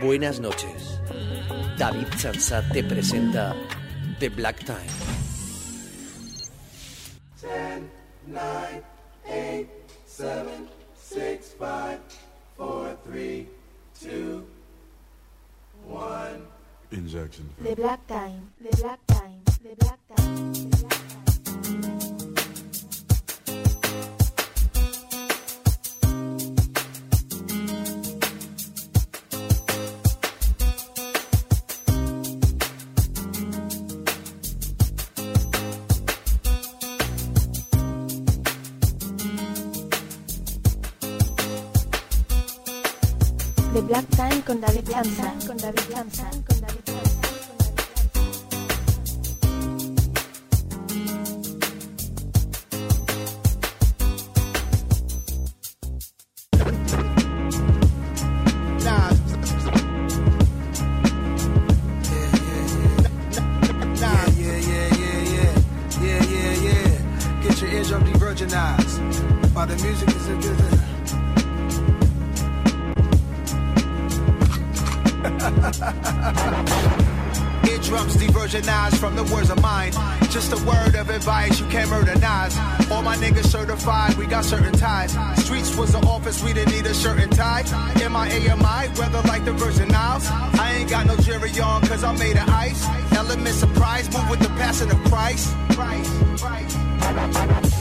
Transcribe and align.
Buenas 0.00 0.40
noches. 0.40 1.00
David 1.78 2.08
Sansat 2.18 2.72
te 2.72 2.82
presenta 2.82 3.54
The 4.18 4.28
Black 4.28 4.64
Time. 4.64 5.11
The 17.62 17.76
Black 17.76 18.06
Time, 18.08 18.51
M-I-A-M-I, 88.52 88.88
weather 88.98 89.22
like 89.28 89.44
the 89.44 89.52
Virgin 89.52 89.94
Isles. 89.94 90.28
I 90.72 90.76
ain't 90.76 90.90
got 90.90 91.04
no 91.06 91.16
jury 91.16 91.50
on, 91.60 91.82
cause 91.82 92.02
I'm 92.02 92.18
made 92.18 92.38
of 92.38 92.48
ice. 92.48 92.82
Element 93.12 93.54
surprise, 93.54 94.10
move 94.10 94.30
with 94.30 94.40
the 94.40 94.48
passion 94.60 94.90
of 94.90 94.96
Christ. 95.04 95.54
Christ, 95.76 96.10
Christ. 96.40 96.78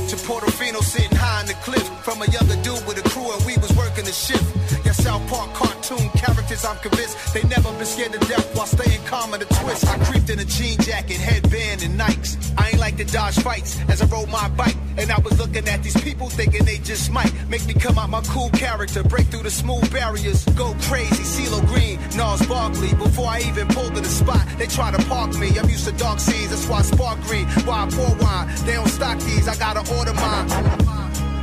To 0.09 0.16
Portofino 0.28 0.81
sitting 0.83 1.16
high 1.16 1.39
on 1.39 1.45
the 1.45 1.53
cliff. 1.64 1.88
From 2.03 2.22
a 2.22 2.25
younger 2.25 2.58
dude 2.64 2.86
with 2.86 2.98
a 2.98 3.09
crew 3.09 3.31
and 3.31 3.45
we 3.45 3.56
was 3.58 3.72
working 3.78 4.03
the 4.03 4.11
shift. 4.11 4.44
Your 4.83 4.94
South 4.94 5.25
Park 5.30 5.53
cartoon 5.53 6.09
characters, 6.09 6.66
I'm 6.66 6.78
convinced 6.80 7.33
they 7.33 7.44
never 7.44 7.72
been 7.72 7.86
scared 7.86 8.11
to 8.11 8.20
death 8.20 8.53
while 8.58 8.66
staying 8.66 9.02
calm 9.05 9.33
in 9.33 9.39
the 9.39 9.45
twist. 9.45 9.88
I 9.88 9.98
creeped 10.05 10.30
in 10.30 10.39
a 10.39 10.45
jean 10.45 10.78
jacket, 10.80 11.17
headband, 11.17 11.83
and 11.83 11.98
Nikes. 11.98 12.36
I 12.58 12.70
ain't 12.70 12.80
like 12.80 12.98
to 12.98 13.05
dodge 13.05 13.36
fights 13.39 13.80
as 13.88 14.02
I 14.02 14.05
rode 14.08 14.30
my 14.30 14.50
bike. 14.50 14.76
And 14.98 15.09
I 15.11 15.20
was 15.20 15.39
looking 15.39 15.65
at 15.70 15.82
these 15.83 15.99
people 16.02 16.27
thinking 16.27 16.65
they 16.65 16.80
just 16.80 17.10
might 17.11 17.32
make 17.48 17.65
me 17.65 17.73
come 17.73 17.98
out 17.98 18.10
my 18.10 18.21
cool 18.23 18.49
character, 18.49 19.04
break 19.04 19.27
through 19.27 19.44
the 19.44 19.52
smooth 19.52 19.89
barriers, 19.94 20.44
go 20.58 20.76
crazy. 20.82 21.23
CeeLo 21.23 21.65
Green, 21.67 21.98
Nas 22.17 22.45
Barkley. 22.48 22.80
Before 22.89 23.27
I 23.27 23.42
even 23.42 23.67
pulled 23.67 23.95
to 23.95 24.02
the 24.02 24.09
spot, 24.09 24.45
they 24.58 24.65
try 24.65 24.92
to 24.92 24.97
park 25.05 25.37
me. 25.37 25.58
I'm 25.59 25.69
used 25.69 25.86
to 25.86 25.92
dark 25.92 26.19
scenes, 26.19 26.49
that's 26.49 26.67
why 26.67 26.80
I 26.80 26.81
spark 26.81 27.21
green. 27.21 27.45
Why 27.65 27.86
I 27.86 27.89
pour 27.89 28.15
wine? 28.15 28.47
They 28.65 28.73
don't 28.73 28.89
stock 28.89 29.19
these, 29.19 29.47
I 29.47 29.55
gotta 29.55 29.81
order 29.95 30.14
mine. 30.14 30.91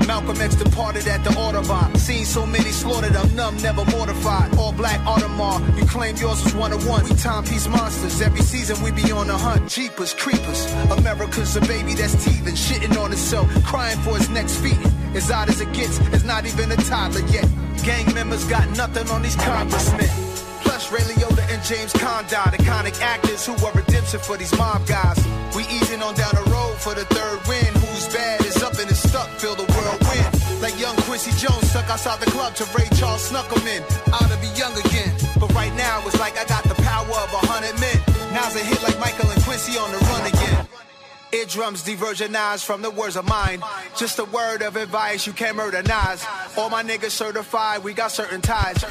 Malcolm 0.06 0.40
X 0.40 0.54
departed 0.54 1.06
at 1.06 1.22
the 1.22 1.30
Audubon. 1.38 1.94
Seen 1.96 2.24
so 2.24 2.46
many 2.46 2.70
slaughtered, 2.70 3.14
I'm 3.14 3.34
numb, 3.36 3.56
never 3.58 3.84
mortified. 3.84 4.56
All 4.56 4.72
black 4.72 5.00
Audemars, 5.00 5.78
you 5.78 5.86
claim 5.86 6.16
yours 6.16 6.42
was 6.42 6.54
one 6.54 6.72
of 6.72 6.88
one. 6.88 7.04
We 7.04 7.14
timepiece 7.14 7.68
monsters, 7.68 8.20
every 8.22 8.40
season 8.40 8.82
we 8.82 8.90
be 8.90 9.12
on 9.12 9.26
the 9.26 9.36
hunt. 9.36 9.68
Jeepers, 9.68 10.14
creepers, 10.14 10.72
America's 10.90 11.54
a 11.56 11.60
baby 11.60 11.92
that's 11.94 12.24
teething, 12.24 12.54
shitting 12.54 12.98
on 12.98 13.12
itself, 13.12 13.46
crying 13.64 13.98
for 13.98 14.16
its 14.16 14.28
next 14.30 14.56
feet. 14.56 14.78
As 15.14 15.30
odd 15.30 15.50
as 15.50 15.60
it 15.60 15.72
gets, 15.72 15.98
it's 16.14 16.24
not 16.24 16.46
even 16.46 16.72
a 16.72 16.76
toddler 16.76 17.20
yet. 17.28 17.46
Gang 17.84 18.12
members 18.14 18.44
got 18.44 18.68
nothing 18.76 19.08
on 19.10 19.22
these 19.22 19.36
congressmen. 19.36 20.27
Plus 20.88 21.08
Ray 21.08 21.14
Liotta 21.14 21.54
and 21.54 21.62
James 21.64 21.92
Condon, 21.92 22.52
iconic 22.52 23.00
actors 23.00 23.46
who 23.46 23.52
are 23.64 23.72
redemption 23.72 24.20
for 24.20 24.36
these 24.36 24.56
mob 24.56 24.86
guys. 24.86 25.18
We 25.54 25.62
easing 25.64 26.02
on 26.02 26.14
down 26.14 26.32
the 26.34 26.50
road 26.50 26.76
for 26.78 26.94
the 26.94 27.04
third 27.04 27.40
win. 27.48 27.72
Who's 27.74 28.08
bad 28.12 28.40
is 28.44 28.62
up 28.62 28.78
and 28.78 28.90
is 28.90 28.98
stuck, 28.98 29.28
feel 29.40 29.54
the 29.54 29.64
whirlwind. 29.64 30.62
Like 30.62 30.78
young 30.80 30.96
Quincy 31.08 31.32
Jones 31.36 31.70
stuck 31.70 31.88
outside 31.90 32.20
the 32.20 32.30
club 32.30 32.54
to 32.56 32.64
Ray 32.76 32.88
Charles 32.96 33.22
snuck 33.22 33.50
him 33.52 33.66
in. 33.66 33.82
Ought 34.12 34.30
to 34.30 34.38
be 34.40 34.48
young 34.58 34.72
again, 34.78 35.12
but 35.38 35.52
right 35.54 35.74
now 35.74 36.02
it's 36.06 36.18
like 36.20 36.38
I 36.38 36.44
got 36.44 36.64
the 36.64 36.74
power 36.82 37.06
of 37.06 37.32
a 37.32 37.42
hundred 37.46 37.78
men. 37.80 37.98
Now's 38.32 38.56
a 38.56 38.60
hit 38.60 38.82
like 38.82 38.98
Michael 38.98 39.30
and 39.30 39.42
Quincy 39.42 39.78
on 39.78 39.90
the 39.92 39.98
run 39.98 40.26
again. 40.26 40.68
Eardrums 41.32 41.82
de-virginized 41.82 42.64
from 42.64 42.80
the 42.80 42.90
words 42.90 43.16
of 43.16 43.26
mine. 43.26 43.62
Just 43.96 44.18
a 44.18 44.24
word 44.24 44.62
of 44.62 44.76
advice, 44.76 45.26
you 45.26 45.34
can't 45.34 45.56
murder 45.56 45.82
Nas. 45.82 46.24
All 46.56 46.70
my 46.70 46.82
niggas 46.82 47.10
certified, 47.10 47.84
we 47.84 47.92
got 47.92 48.10
certain 48.10 48.40
ties. 48.40 48.82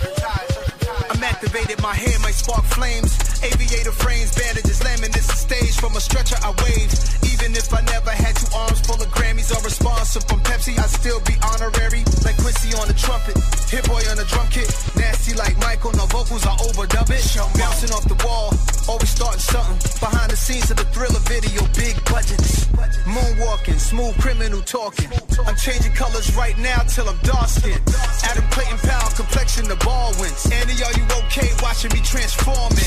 I'm 1.10 1.24
activated, 1.24 1.82
my 1.82 1.94
hair 1.94 2.18
might 2.20 2.36
spark 2.36 2.64
flames. 2.66 3.18
Aviator 3.44 3.92
frames, 3.92 4.34
bandages, 4.36 4.80
laminates, 4.80 5.14
this 5.14 5.28
stage 5.40 5.76
from 5.76 5.96
a 5.96 6.02
stretcher 6.02 6.38
I 6.44 6.52
wave. 6.64 6.92
Even 7.34 7.52
if 7.56 7.74
I 7.74 7.82
never 7.82 8.12
had 8.12 8.36
two 8.36 8.48
arms 8.56 8.80
full 8.82 9.02
of 9.02 9.10
Grammys 9.12 9.52
or 9.52 9.66
a 9.66 9.70
sponsor 9.70 10.22
from 10.22 10.40
Pepsi, 10.42 10.78
I'd 10.80 10.90
still 10.90 11.20
be 11.22 11.36
honorary. 11.44 12.04
Like 12.24 12.38
Quincy 12.38 12.76
on 12.80 12.88
the 12.88 12.98
trumpet, 12.98 13.36
Hit 13.70 13.86
Boy 13.88 14.02
on 14.10 14.18
the 14.18 14.26
drum 14.26 14.48
kit. 14.50 14.70
Nasty 14.96 15.34
like 15.36 15.58
Michael, 15.60 15.92
no 15.94 16.06
vocals, 16.08 16.46
I 16.46 16.56
overdub 16.56 17.10
it. 17.12 17.24
Bouncing 17.58 17.92
off 17.92 18.06
the 18.08 18.18
wall, 18.26 18.54
always 18.88 19.10
starting 19.10 19.44
something. 19.44 19.78
Behind 20.00 20.32
the 20.32 20.38
scenes 20.38 20.72
of 20.72 20.78
the 20.78 20.88
thriller 20.96 21.22
video, 21.28 21.62
big 21.76 21.96
budgets. 22.06 22.66
Moonwalking, 23.06 23.80
smooth 23.80 24.18
criminal 24.20 24.62
talking. 24.62 25.10
Changing 25.58 25.94
colors 25.94 26.36
right 26.36 26.58
now 26.58 26.80
till 26.84 27.10
I'm 27.10 27.18
dark 27.24 27.50
skinned. 27.50 27.82
Adam 28.24 28.46
Clayton 28.52 28.78
Powell, 28.78 29.12
complexion 29.16 29.68
the 29.68 29.76
ball 29.78 30.14
wins. 30.20 30.46
Andy, 30.52 30.78
are 30.84 30.94
you 30.94 31.06
okay 31.26 31.50
watching 31.62 31.92
me 31.92 32.00
transforming? 32.02 32.78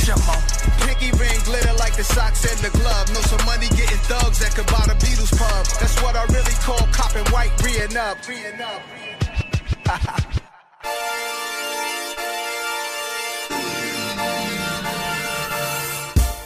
Pinky 0.86 1.10
ring 1.18 1.40
glitter 1.44 1.74
like 1.74 1.96
the 1.96 2.04
socks 2.04 2.46
and 2.46 2.58
the 2.60 2.70
glove. 2.78 3.08
Know 3.12 3.20
some 3.26 3.44
money 3.44 3.68
getting 3.74 4.00
thugs 4.08 4.38
that 4.38 4.54
could 4.54 4.66
buy 4.66 4.86
the 4.86 4.94
Beatles 5.02 5.36
pub. 5.36 5.66
That's 5.80 6.00
what 6.02 6.16
I 6.16 6.24
really 6.32 6.56
call 6.62 6.86
copping 6.92 7.26
white, 7.32 7.52
reeing 7.62 7.96
up. 7.96 8.16
Reeing 8.28 8.60
up. 8.60 10.26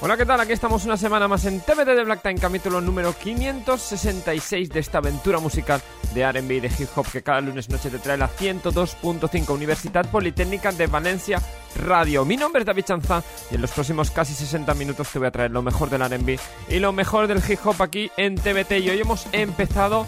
Hola, 0.04 0.18
¿qué 0.18 0.26
tal? 0.26 0.38
Aquí 0.38 0.52
estamos 0.52 0.84
una 0.84 0.98
semana 0.98 1.26
más 1.28 1.46
en 1.46 1.60
TVT 1.60 1.86
de 1.86 2.04
Black 2.04 2.20
Time, 2.20 2.34
capítulo 2.34 2.82
número 2.82 3.14
566 3.14 4.68
de 4.68 4.80
esta 4.80 4.98
aventura 4.98 5.38
musical 5.38 5.80
de 6.12 6.20
R&B 6.20 6.56
y 6.56 6.60
de 6.60 6.68
hip 6.68 6.90
hop 6.94 7.06
que 7.10 7.22
cada 7.22 7.40
lunes 7.40 7.70
noche 7.70 7.88
te 7.88 7.98
trae 7.98 8.18
la 8.18 8.28
102.5 8.28 9.48
Universidad 9.48 10.04
Politécnica 10.10 10.72
de 10.72 10.88
Valencia 10.88 11.40
Radio. 11.86 12.26
Mi 12.26 12.36
nombre 12.36 12.60
es 12.60 12.66
David 12.66 12.84
Chanza 12.84 13.22
y 13.50 13.54
en 13.54 13.62
los 13.62 13.70
próximos 13.70 14.10
casi 14.10 14.34
60 14.34 14.74
minutos 14.74 15.08
te 15.08 15.18
voy 15.18 15.28
a 15.28 15.30
traer 15.30 15.52
lo 15.52 15.62
mejor 15.62 15.88
del 15.88 16.02
R&B 16.02 16.38
y 16.68 16.78
lo 16.80 16.92
mejor 16.92 17.26
del 17.26 17.38
hip 17.38 17.60
hop 17.64 17.80
aquí 17.80 18.10
en 18.18 18.34
TVT 18.34 18.72
y 18.80 18.90
hoy 18.90 19.00
hemos 19.00 19.26
empezado 19.32 20.06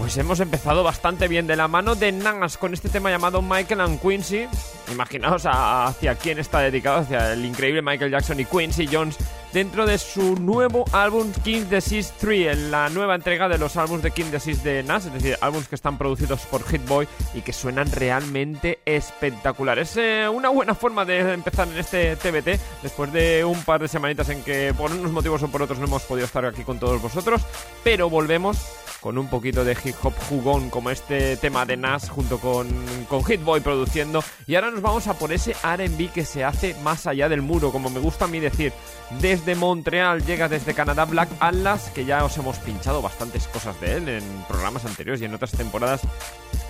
pues 0.00 0.16
hemos 0.16 0.40
empezado 0.40 0.82
bastante 0.82 1.28
bien 1.28 1.46
de 1.46 1.56
la 1.56 1.68
mano 1.68 1.94
de 1.94 2.10
Nas 2.10 2.56
con 2.56 2.72
este 2.72 2.88
tema 2.88 3.10
llamado 3.10 3.42
Michael 3.42 3.82
and 3.82 4.00
Quincy. 4.00 4.48
Imaginaos 4.90 5.42
hacia 5.44 6.14
quién 6.14 6.38
está 6.38 6.60
dedicado, 6.60 7.00
hacia 7.00 7.34
el 7.34 7.44
increíble 7.44 7.82
Michael 7.82 8.10
Jackson 8.10 8.40
y 8.40 8.46
Quincy 8.46 8.88
Jones 8.90 9.18
dentro 9.52 9.84
de 9.84 9.98
su 9.98 10.36
nuevo 10.36 10.86
álbum 10.92 11.30
King 11.44 11.64
Disease 11.68 12.14
3, 12.18 12.46
en 12.54 12.70
la 12.70 12.88
nueva 12.88 13.14
entrega 13.14 13.46
de 13.46 13.58
los 13.58 13.76
álbumes 13.76 14.02
de 14.02 14.10
King 14.10 14.30
Disease 14.32 14.62
de 14.62 14.82
Nas, 14.82 15.04
es 15.04 15.12
decir, 15.12 15.36
álbumes 15.42 15.68
que 15.68 15.74
están 15.74 15.98
producidos 15.98 16.40
por 16.46 16.64
Hit 16.64 16.86
Boy 16.88 17.06
y 17.34 17.42
que 17.42 17.52
suenan 17.52 17.92
realmente 17.92 18.78
espectaculares. 18.86 19.90
Es 19.90 19.96
eh, 19.98 20.28
una 20.30 20.48
buena 20.48 20.74
forma 20.74 21.04
de 21.04 21.34
empezar 21.34 21.68
en 21.68 21.78
este 21.78 22.16
TBT 22.16 22.58
después 22.82 23.12
de 23.12 23.44
un 23.44 23.62
par 23.64 23.82
de 23.82 23.88
semanitas 23.88 24.30
en 24.30 24.42
que 24.42 24.72
por 24.72 24.92
unos 24.92 25.12
motivos 25.12 25.42
o 25.42 25.48
por 25.48 25.60
otros 25.60 25.78
no 25.78 25.84
hemos 25.84 26.04
podido 26.04 26.24
estar 26.24 26.46
aquí 26.46 26.62
con 26.62 26.78
todos 26.78 27.02
vosotros, 27.02 27.42
pero 27.84 28.08
volvemos 28.08 28.56
con 29.00 29.18
un 29.18 29.28
poquito 29.28 29.64
de 29.64 29.76
hip 29.84 29.94
hop 30.02 30.12
jugón 30.28 30.70
como 30.70 30.90
este 30.90 31.36
tema 31.36 31.64
de 31.64 31.76
Nas 31.76 32.08
junto 32.10 32.38
con, 32.38 32.68
con 33.08 33.24
Hitboy 33.24 33.60
produciendo. 33.60 34.22
Y 34.46 34.54
ahora 34.54 34.70
nos 34.70 34.82
vamos 34.82 35.06
a 35.06 35.14
por 35.14 35.32
ese 35.32 35.52
RB 35.52 36.12
que 36.12 36.24
se 36.24 36.44
hace 36.44 36.74
más 36.82 37.06
allá 37.06 37.28
del 37.28 37.42
muro, 37.42 37.72
como 37.72 37.90
me 37.90 38.00
gusta 38.00 38.26
a 38.26 38.28
mí 38.28 38.40
decir. 38.40 38.72
Desde 39.20 39.54
Montreal 39.54 40.24
llega 40.24 40.48
desde 40.48 40.74
Canadá 40.74 41.04
Black 41.04 41.28
Atlas, 41.40 41.90
que 41.94 42.04
ya 42.04 42.24
os 42.24 42.36
hemos 42.36 42.58
pinchado 42.58 43.02
bastantes 43.02 43.48
cosas 43.48 43.80
de 43.80 43.96
él 43.96 44.08
en 44.08 44.24
programas 44.46 44.84
anteriores 44.84 45.20
y 45.20 45.24
en 45.24 45.34
otras 45.34 45.52
temporadas. 45.52 46.02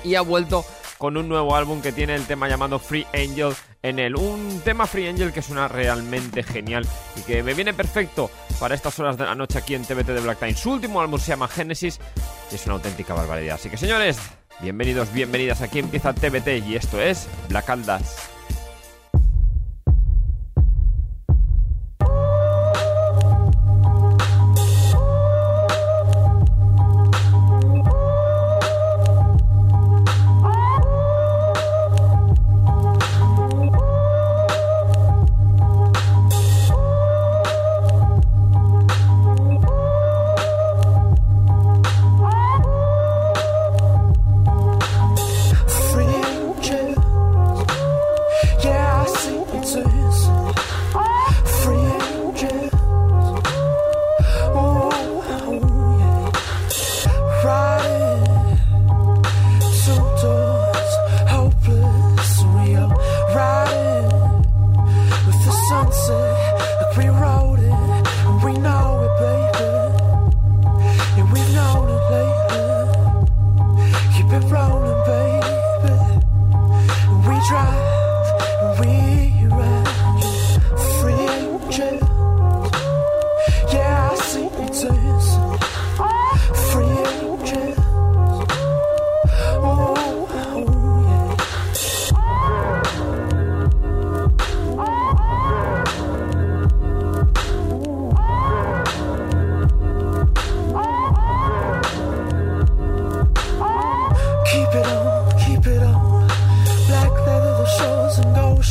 Y 0.04 0.14
ha 0.14 0.22
vuelto 0.22 0.64
con 1.00 1.16
un 1.16 1.28
nuevo 1.30 1.56
álbum 1.56 1.80
que 1.80 1.92
tiene 1.92 2.14
el 2.14 2.26
tema 2.26 2.46
llamado 2.46 2.78
Free 2.78 3.06
Angel 3.14 3.54
en 3.82 3.98
él. 3.98 4.16
Un 4.16 4.60
tema 4.62 4.86
Free 4.86 5.08
Angel 5.08 5.32
que 5.32 5.40
suena 5.40 5.66
realmente 5.66 6.42
genial 6.42 6.86
y 7.16 7.22
que 7.22 7.42
me 7.42 7.54
viene 7.54 7.72
perfecto 7.72 8.30
para 8.60 8.74
estas 8.74 8.98
horas 9.00 9.16
de 9.16 9.24
la 9.24 9.34
noche 9.34 9.56
aquí 9.56 9.74
en 9.74 9.82
TBT 9.82 10.08
de 10.08 10.20
Black 10.20 10.38
Time. 10.38 10.54
Su 10.54 10.72
último 10.72 11.00
álbum 11.00 11.18
se 11.18 11.28
llama 11.28 11.48
Genesis 11.48 11.98
y 12.52 12.54
es 12.54 12.66
una 12.66 12.74
auténtica 12.74 13.14
barbaridad. 13.14 13.54
Así 13.54 13.70
que 13.70 13.78
señores, 13.78 14.20
bienvenidos, 14.60 15.10
bienvenidas. 15.10 15.62
Aquí 15.62 15.78
empieza 15.78 16.12
TBT 16.12 16.68
y 16.68 16.76
esto 16.76 17.00
es 17.00 17.28
Black 17.48 17.70
Aldas. 17.70 18.30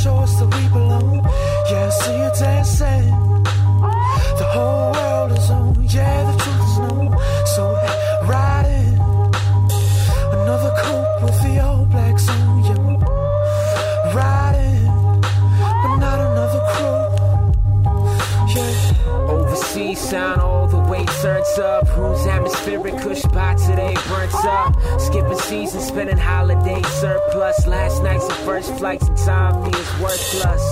show 0.04 0.18
us 0.18 0.34
that 0.40 0.46
we 0.56 0.68
belong. 0.69 1.16
Yeah, 1.69 1.90
see 1.90 2.18
you 2.22 2.31
dancing. 2.40 3.44
The 4.40 4.48
whole 4.54 4.92
world 4.94 5.31
is 5.38 5.50
on. 5.50 5.84
Yeah. 5.84 6.29
up. 21.60 21.88
whose 21.88 22.26
atmospheric? 22.26 22.96
Cush 22.98 23.22
spots 23.22 23.68
it 23.68 23.78
ain't 23.78 24.04
burnt 24.08 24.34
up. 24.46 24.76
Skipping 25.00 25.38
seasons, 25.38 25.86
spending 25.88 26.18
holidays 26.18 26.88
surplus. 26.88 27.68
Last 27.68 28.02
nights 28.04 28.26
and 28.26 28.38
first 28.46 28.74
flights 28.78 29.08
and 29.08 29.18
time 29.18 29.54
feels 29.64 30.00
worthless. 30.00 30.64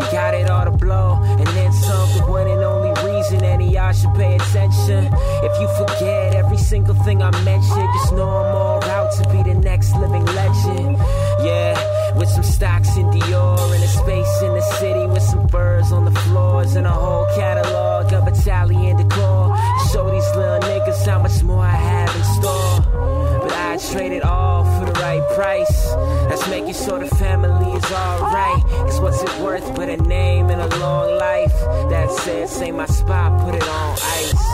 We 0.00 0.06
got 0.12 0.34
it 0.34 0.50
all 0.50 0.64
to 0.64 0.70
blow, 0.70 1.18
and 1.22 1.46
then 1.48 1.72
some. 1.72 2.08
The 2.16 2.24
one 2.26 2.48
and 2.48 2.62
only 2.62 2.92
reason 3.04 3.44
any 3.44 3.72
y'all 3.72 3.92
should 3.92 4.14
pay 4.14 4.36
attention. 4.36 5.08
If 5.42 5.60
you 5.60 5.68
forget 5.78 6.34
every 6.34 6.58
single 6.58 6.94
thing 6.94 7.22
I 7.22 7.30
mentioned, 7.44 7.88
just 7.94 8.12
know 8.12 8.28
I'm 8.28 8.56
all 8.56 8.84
out 8.84 9.12
to 9.18 9.28
be 9.30 9.42
the 9.42 9.54
next 9.54 9.94
living 9.96 10.24
legend. 10.26 10.98
Yeah 11.44 12.01
with 12.16 12.28
some 12.28 12.42
stocks 12.42 12.96
in 12.96 13.06
Dior 13.06 13.74
and 13.74 13.82
a 13.82 13.88
space 13.88 14.42
in 14.42 14.52
the 14.54 14.60
city 14.78 15.06
with 15.06 15.22
some 15.22 15.48
furs 15.48 15.92
on 15.92 16.04
the 16.04 16.20
floors 16.20 16.74
and 16.74 16.86
a 16.86 16.90
whole 16.90 17.26
catalog 17.34 18.12
of 18.12 18.28
Italian 18.28 18.96
decor. 18.96 19.56
Show 19.92 20.10
these 20.10 20.36
little 20.36 20.60
niggas 20.60 21.06
how 21.06 21.20
much 21.20 21.42
more 21.42 21.64
I 21.64 21.70
have 21.70 22.14
in 22.16 22.24
store. 22.24 23.40
But 23.42 23.52
I 23.52 23.78
trade 23.92 24.12
it 24.12 24.22
all 24.22 24.64
for 24.78 24.86
the 24.86 24.98
right 25.00 25.22
price. 25.34 25.92
That's 26.28 26.46
making 26.48 26.74
sure 26.74 26.98
the 26.98 27.14
family 27.16 27.72
is 27.72 27.84
alright. 27.92 28.62
Cause 28.64 29.00
what's 29.00 29.22
it 29.22 29.40
worth 29.40 29.74
but 29.74 29.88
a 29.88 29.96
name 29.96 30.50
and 30.50 30.60
a 30.60 30.78
long 30.78 31.16
life? 31.18 31.52
That 31.90 32.10
said, 32.10 32.48
say 32.48 32.70
my 32.72 32.86
spot, 32.86 33.44
put 33.44 33.54
it 33.54 33.68
on 33.68 33.92
ice. 33.92 34.51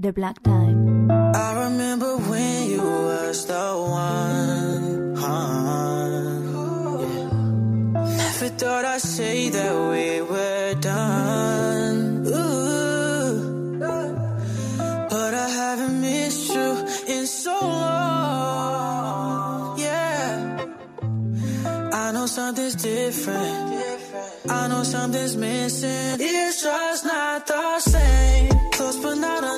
The 0.00 0.12
Black 0.12 0.40
Time. 0.44 1.10
I 1.10 1.64
remember 1.64 2.16
when 2.30 2.70
you 2.70 2.80
was 2.80 3.46
the 3.46 3.68
one. 3.90 5.16
Huh? 5.16 6.38
Yeah. 7.02 8.16
Never 8.16 8.48
thought 8.60 8.84
I'd 8.84 9.00
say 9.00 9.48
that 9.48 9.74
we 9.90 10.22
were 10.22 10.74
done. 10.80 12.24
Ooh. 12.28 13.78
But 15.10 15.34
I 15.34 15.48
haven't 15.48 16.00
missed 16.00 16.54
you 16.54 16.86
in 17.08 17.26
so 17.26 17.58
long. 17.60 19.00
Yeah. 19.80 20.64
I 21.92 22.12
know 22.12 22.26
something's 22.26 22.76
different. 22.76 23.82
I 24.48 24.68
know 24.68 24.84
something's 24.84 25.36
missing. 25.36 26.20
It's 26.20 26.62
just 26.62 27.04
not 27.04 27.48
the 27.48 27.80
same. 27.80 28.52
Close 28.70 28.96
but 29.02 29.16
not 29.16 29.42
enough. 29.42 29.57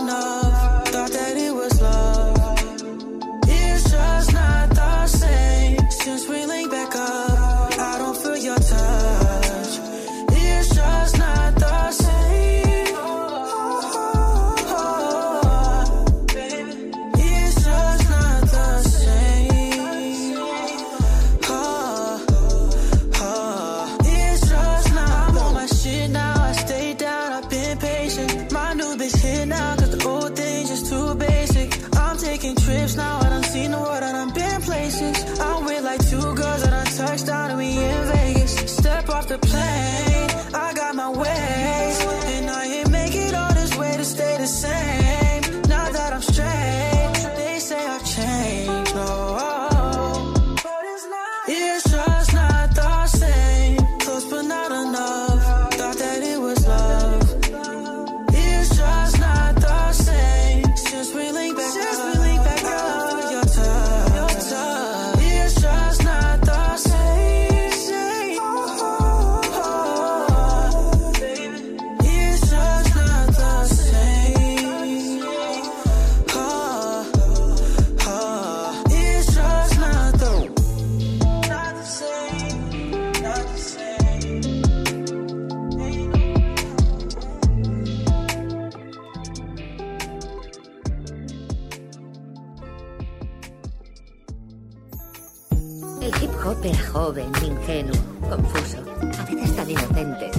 Joven, 97.00 97.33
ingenuo, 97.42 97.97
confuso, 98.28 98.76
a 99.19 99.25
veces 99.25 99.57
tan 99.57 99.71
inocente 99.71 100.30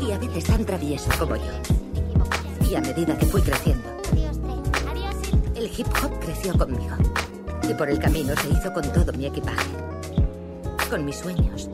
y 0.00 0.10
a 0.10 0.18
veces 0.18 0.44
tan 0.44 0.64
travieso 0.64 1.10
como 1.18 1.36
yo. 1.36 1.52
Y 2.66 2.74
a 2.74 2.80
medida 2.80 3.16
que 3.18 3.26
fui 3.26 3.42
creciendo, 3.42 3.90
el 5.54 5.70
hip 5.76 5.86
hop 6.02 6.18
creció 6.20 6.56
conmigo. 6.56 6.96
Y 7.68 7.74
por 7.74 7.90
el 7.90 7.98
camino 7.98 8.34
se 8.36 8.48
hizo 8.48 8.72
con 8.72 8.90
todo 8.90 9.12
mi 9.12 9.26
equipaje. 9.26 9.70
Con 10.88 11.04
mis 11.04 11.16
sueños. 11.16 11.68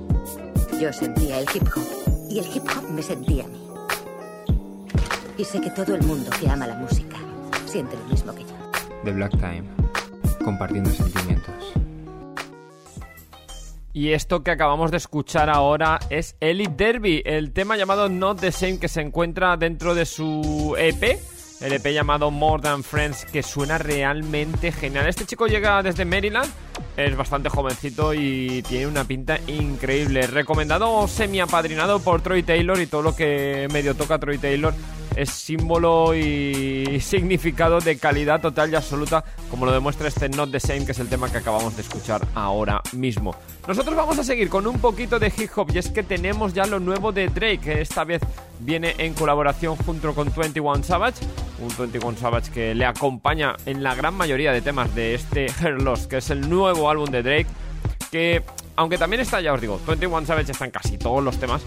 Yo 0.81 0.93
sentía 0.93 1.39
el 1.39 1.47
hip 1.55 1.69
hop 1.77 1.87
y 2.29 2.41
el 2.41 2.47
hip 2.53 2.65
hop 2.77 2.91
me 2.91 3.03
sentía 3.03 3.45
a 3.45 3.49
mí. 3.49 3.63
Y 5.37 5.45
sé 5.45 5.61
que 5.61 5.71
todo 5.71 5.95
el 5.95 6.03
mundo 6.03 6.29
que 6.41 6.49
ama 6.51 6.67
la 6.67 6.75
música 6.75 7.17
siente 7.67 7.97
lo 7.97 8.05
mismo 8.07 8.35
que 8.35 8.43
yo. 8.43 8.57
The 9.05 9.13
Black 9.13 9.39
Time, 9.39 9.65
compartiendo 10.45 10.91
sentimientos. 10.91 11.88
Y 13.99 14.13
esto 14.13 14.45
que 14.45 14.53
acabamos 14.53 14.93
de 14.93 14.97
escuchar 14.97 15.51
ahora 15.51 15.99
es 16.09 16.37
Elite 16.39 16.73
Derby, 16.77 17.21
el 17.27 17.53
tema 17.53 17.77
llamado 17.77 18.09
Not 18.09 18.39
the 18.39 18.53
Same 18.53 18.79
que 18.79 18.87
se 18.87 19.01
encuentra 19.01 19.57
dentro 19.57 19.93
de 19.93 20.07
su 20.07 20.77
EP, 20.79 21.19
el 21.61 21.73
EP 21.73 21.85
llamado 21.93 22.31
More 22.31 22.63
Than 22.63 22.85
Friends, 22.85 23.25
que 23.25 23.43
suena 23.43 23.77
realmente 23.77 24.71
genial. 24.71 25.09
Este 25.09 25.27
chico 25.27 25.49
llega 25.49 25.83
desde 25.83 26.05
Maryland, 26.05 26.49
es 26.97 27.17
bastante 27.17 27.49
jovencito 27.49 28.15
y 28.15 28.63
tiene 28.69 28.87
una 28.87 29.03
pinta 29.03 29.41
increíble. 29.49 30.29
Recomendado 30.29 31.09
semi 31.09 31.41
apadrinado 31.41 31.99
por 31.99 32.21
Troy 32.21 32.45
Taylor 32.45 32.81
y 32.81 32.87
todo 32.87 33.03
lo 33.03 33.17
que 33.17 33.67
medio 33.73 33.97
toca 33.97 34.21
Troy 34.21 34.39
Taylor 34.39 34.75
es 35.17 35.31
símbolo 35.31 36.15
y 36.15 37.01
significado 37.03 37.81
de 37.81 37.99
calidad 37.99 38.41
total 38.41 38.71
y 38.71 38.77
absoluta, 38.77 39.25
como 39.51 39.67
lo 39.67 39.73
demuestra 39.73 40.07
este 40.07 40.29
Not 40.29 40.53
the 40.53 40.61
Same, 40.61 40.87
que 40.87 40.93
es 40.93 41.01
el 41.01 41.09
tema 41.09 41.33
que 41.33 41.39
acabamos 41.39 41.75
de 41.75 41.83
escuchar 41.83 42.25
ahora 42.37 42.81
mismo. 42.93 43.35
Nosotros 43.69 43.95
vamos 43.95 44.19
a 44.19 44.25
seguir 44.25 44.49
con 44.49 44.67
un 44.67 44.79
poquito 44.79 45.19
de 45.19 45.31
hip 45.37 45.51
hop 45.55 45.71
y 45.75 45.79
es 45.79 45.91
que 45.91 46.03
tenemos 46.03 46.55
ya 46.55 46.65
lo 46.65 46.81
nuevo 46.81 47.13
de 47.13 47.29
Drake, 47.29 47.59
que 47.59 47.81
esta 47.83 48.03
vez 48.03 48.23
viene 48.61 48.95
en 48.97 49.13
colaboración 49.13 49.77
junto 49.77 50.15
con 50.15 50.33
21 50.35 50.83
Savage, 50.83 51.23
un 51.61 51.69
21 51.77 52.17
Savage 52.17 52.51
que 52.51 52.75
le 52.75 52.87
acompaña 52.87 53.57
en 53.67 53.83
la 53.83 53.95
gran 53.95 54.15
mayoría 54.15 54.53
de 54.53 54.63
temas 54.63 54.95
de 54.95 55.15
este 55.15 55.49
Hair 55.61 55.83
Loss, 55.83 56.07
que 56.07 56.17
es 56.17 56.31
el 56.31 56.49
nuevo 56.49 56.89
álbum 56.89 57.11
de 57.11 57.23
Drake, 57.23 57.47
que 58.11 58.43
aunque 58.77 58.97
también 58.97 59.21
está, 59.21 59.43
ya 59.43 59.53
os 59.53 59.61
digo, 59.61 59.79
21 59.87 60.25
Savage 60.25 60.53
está 60.53 60.65
en 60.65 60.71
casi 60.71 60.97
todos 60.97 61.23
los 61.23 61.37
temas, 61.37 61.61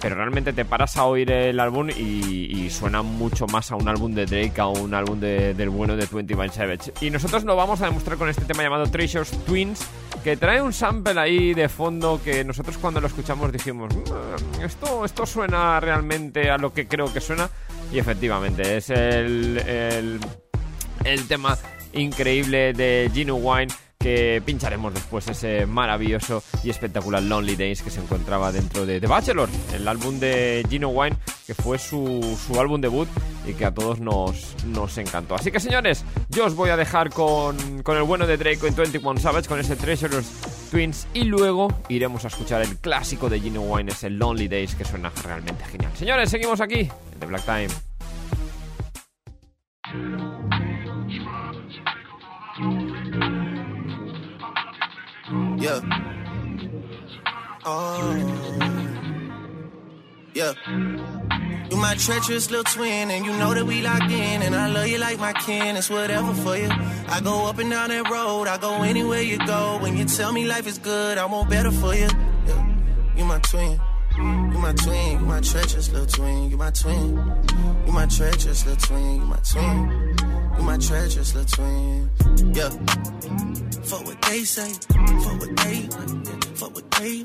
pero 0.00 0.14
realmente 0.14 0.52
te 0.52 0.64
paras 0.64 0.96
a 0.96 1.06
oír 1.06 1.28
el 1.28 1.58
álbum 1.58 1.88
y, 1.90 2.70
suena 2.70 3.02
mucho 3.02 3.46
más 3.46 3.72
a 3.72 3.76
un 3.76 3.88
álbum 3.88 4.12
de 4.12 4.26
Drake 4.26 4.60
a 4.60 4.68
un 4.68 4.94
álbum 4.94 5.18
de- 5.18 5.54
del 5.54 5.70
bueno 5.70 5.96
de 5.96 6.06
21 6.06 6.52
Savage. 6.52 6.92
Y 7.00 7.10
nosotros 7.10 7.42
lo 7.42 7.56
vamos 7.56 7.80
a 7.80 7.86
demostrar 7.86 8.16
con 8.16 8.28
este 8.28 8.44
tema 8.44 8.62
llamado 8.62 8.86
Treasures 8.86 9.32
Twins, 9.44 9.80
que 10.22 10.36
trae 10.36 10.60
un 10.60 10.72
sample 10.72 11.18
ahí 11.20 11.54
de 11.54 11.68
fondo 11.68 12.20
que 12.22 12.44
nosotros 12.44 12.78
cuando 12.78 13.00
lo 13.00 13.06
escuchamos 13.06 13.52
dijimos, 13.52 13.94
"Mm, 13.94 14.62
esto, 14.64 15.04
esto 15.04 15.26
suena 15.26 15.80
realmente 15.80 16.50
a 16.50 16.58
lo 16.58 16.72
que 16.72 16.86
creo 16.86 17.12
que 17.12 17.20
suena. 17.20 17.48
Y 17.92 17.98
efectivamente, 17.98 18.76
es 18.76 18.90
el, 18.90 20.20
el, 21.04 21.28
tema 21.28 21.56
increíble 21.92 22.72
de 22.74 23.10
Gino 23.14 23.36
Wine 23.36 23.72
que 23.98 24.40
pincharemos 24.44 24.94
después 24.94 25.26
ese 25.28 25.66
maravilloso 25.66 26.42
y 26.62 26.70
espectacular 26.70 27.22
Lonely 27.22 27.56
Days 27.56 27.82
que 27.82 27.90
se 27.90 28.00
encontraba 28.00 28.52
dentro 28.52 28.86
de 28.86 29.00
The 29.00 29.06
Bachelor, 29.08 29.48
el 29.74 29.88
álbum 29.88 30.20
de 30.20 30.64
Gino 30.68 30.88
Wine 30.88 31.16
que 31.46 31.54
fue 31.54 31.78
su, 31.78 32.38
su 32.46 32.60
álbum 32.60 32.80
debut 32.80 33.08
y 33.46 33.54
que 33.54 33.64
a 33.64 33.72
todos 33.72 34.00
nos, 34.00 34.54
nos 34.66 34.98
encantó. 34.98 35.34
Así 35.34 35.50
que 35.50 35.60
señores, 35.60 36.04
yo 36.28 36.44
os 36.44 36.54
voy 36.54 36.70
a 36.70 36.76
dejar 36.76 37.10
con, 37.10 37.82
con 37.82 37.96
el 37.96 38.02
bueno 38.02 38.26
de 38.26 38.36
Drake 38.36 38.66
en 38.66 38.76
21 38.76 39.18
Savage, 39.18 39.48
con 39.48 39.58
ese 39.58 39.74
Treasures 39.74 40.30
Twins 40.70 41.08
y 41.14 41.24
luego 41.24 41.68
iremos 41.88 42.24
a 42.24 42.28
escuchar 42.28 42.62
el 42.62 42.76
clásico 42.76 43.28
de 43.28 43.40
Gino 43.40 43.62
Wine, 43.62 43.90
ese 43.90 44.10
Lonely 44.10 44.48
Days 44.48 44.74
que 44.74 44.84
suena 44.84 45.10
realmente 45.24 45.64
genial. 45.64 45.90
Señores, 45.96 46.30
seguimos 46.30 46.60
aquí 46.60 46.80
en 46.80 47.18
The 47.18 47.26
Black 47.26 47.44
Time. 47.44 47.68
Yeah. 55.30 55.80
Oh. 57.64 58.88
Yeah. 60.34 60.54
You 61.70 61.76
my 61.76 61.94
treacherous 61.96 62.50
little 62.50 62.64
twin, 62.64 63.10
and 63.10 63.26
you 63.26 63.32
know 63.32 63.52
that 63.52 63.66
we 63.66 63.82
locked 63.82 64.10
in, 64.10 64.42
and 64.42 64.54
I 64.54 64.68
love 64.68 64.88
you 64.88 64.96
like 64.98 65.18
my 65.18 65.34
kin. 65.34 65.76
It's 65.76 65.90
whatever 65.90 66.32
for 66.32 66.56
you. 66.56 66.70
I 67.08 67.20
go 67.22 67.46
up 67.46 67.58
and 67.58 67.70
down 67.70 67.90
that 67.90 68.08
road, 68.10 68.48
I 68.48 68.56
go 68.56 68.82
anywhere 68.82 69.20
you 69.20 69.38
go. 69.46 69.78
When 69.82 69.96
you 69.96 70.06
tell 70.06 70.32
me 70.32 70.46
life 70.46 70.66
is 70.66 70.78
good, 70.78 71.18
I 71.18 71.26
want 71.26 71.50
better 71.50 71.72
for 71.72 71.94
you. 71.94 72.08
Yeah. 72.46 72.76
You 73.16 73.24
my 73.24 73.38
twin. 73.40 73.78
You 74.16 74.58
my 74.58 74.72
twin, 74.72 75.20
you 75.20 75.26
my 75.26 75.40
treacherous 75.40 75.90
little 75.92 76.06
twin, 76.06 76.50
you 76.50 76.56
my 76.56 76.70
twin. 76.70 77.16
You 77.86 77.92
my 77.92 78.06
treacherous 78.06 78.66
little 78.66 78.80
twin, 78.80 79.20
you 79.20 79.26
my 79.26 79.36
twin. 79.36 80.16
You 80.58 80.64
my 80.64 80.76
treacherous 80.76 81.34
little 81.34 81.44
twin. 81.44 82.10
Yeah. 82.52 82.70
For 83.84 84.02
what 84.04 84.20
they 84.22 84.42
say, 84.44 84.72
for 85.22 85.36
what 85.38 85.56
they, 85.56 86.47
fuck 86.58 86.74
what 86.74 86.90
they, 86.92 87.22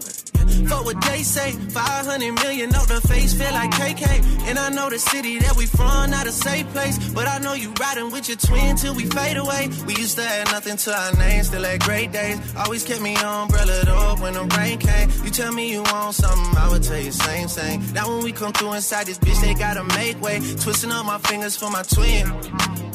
what 0.86 1.02
they 1.02 1.24
say. 1.24 1.52
500 1.52 2.32
million 2.44 2.74
on 2.75 2.88
the 2.88 3.02
face, 3.08 3.34
feel 3.34 3.52
like 3.52 3.72
KK. 3.72 4.06
And 4.48 4.60
I 4.60 4.70
know 4.70 4.90
the 4.90 5.00
city 5.00 5.40
that 5.40 5.56
we 5.58 5.66
from, 5.66 6.12
not 6.12 6.28
a 6.28 6.32
safe 6.32 6.68
place. 6.72 6.98
But 7.13 7.28
I 7.28 7.40
know 7.40 7.54
you 7.54 7.74
riding 7.80 8.12
with 8.12 8.30
your 8.30 8.38
twin 8.38 8.75
till 8.75 8.96
we 8.96 9.06
fade 9.06 9.38
away. 9.38 9.70
We 9.88 9.96
used 9.96 10.18
to 10.18 10.24
have 10.24 10.52
nothing 10.52 10.78
to 10.78 10.96
our 10.96 11.13
name, 11.16 11.44
still 11.44 11.63
had 11.63 11.82
great 11.82 12.12
days. 12.12 12.38
Always 12.56 12.84
kept 12.84 13.02
me 13.02 13.16
umbrella 13.16 13.82
up 13.88 14.20
when 14.20 14.34
the 14.34 14.44
rain 14.58 14.78
came. 14.78 15.10
You 15.24 15.32
tell 15.32 15.52
me 15.52 15.72
you 15.72 15.82
want 15.82 16.16
something, 16.16 16.58
I 16.58 16.70
would 16.70 16.84
tell 16.84 17.00
you 17.00 17.12
same, 17.12 17.48
same. 17.48 17.82
Now 17.94 18.08
when 18.10 18.24
we 18.24 18.32
come 18.32 18.54
through 18.54 18.74
inside 18.74 19.08
this 19.08 19.18
bitch, 19.18 19.42
they 19.42 19.56
gotta 19.56 19.84
make 19.96 20.22
way. 20.22 20.40
Twisting 20.62 20.92
up 20.92 21.06
my 21.06 21.18
fingers 21.18 21.58
for 21.58 21.70
my 21.72 21.82
twin. 21.84 22.32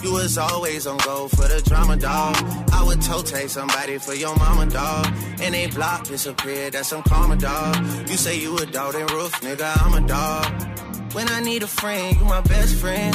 You 0.03 0.13
was 0.13 0.39
always 0.39 0.87
on 0.87 0.99
go 0.99 1.27
for 1.27 1.49
the 1.49 1.61
drama, 1.67 1.97
dog. 1.97 2.37
I 2.73 2.85
would 2.85 3.03
tote 3.03 3.29
somebody 3.49 3.99
for 3.99 4.15
your 4.15 4.37
mama, 4.37 4.67
dog. 4.67 5.13
And 5.41 5.55
they 5.55 5.67
block 5.67 6.07
disappeared, 6.29 6.75
that's 6.75 6.89
some 6.89 7.03
karma, 7.03 7.37
dog. 7.37 7.77
You 8.09 8.17
say 8.17 8.39
you 8.39 8.57
a 8.59 8.67
dog, 8.67 8.93
then 8.93 9.07
roof, 9.07 9.33
nigga, 9.41 9.71
I'm 9.83 10.05
a 10.05 10.07
dog. 10.07 11.15
When 11.15 11.27
I 11.29 11.41
need 11.41 11.63
a 11.63 11.67
friend, 11.67 12.17
you 12.19 12.25
my 12.25 12.43
best 12.43 12.75
friend. 12.77 13.15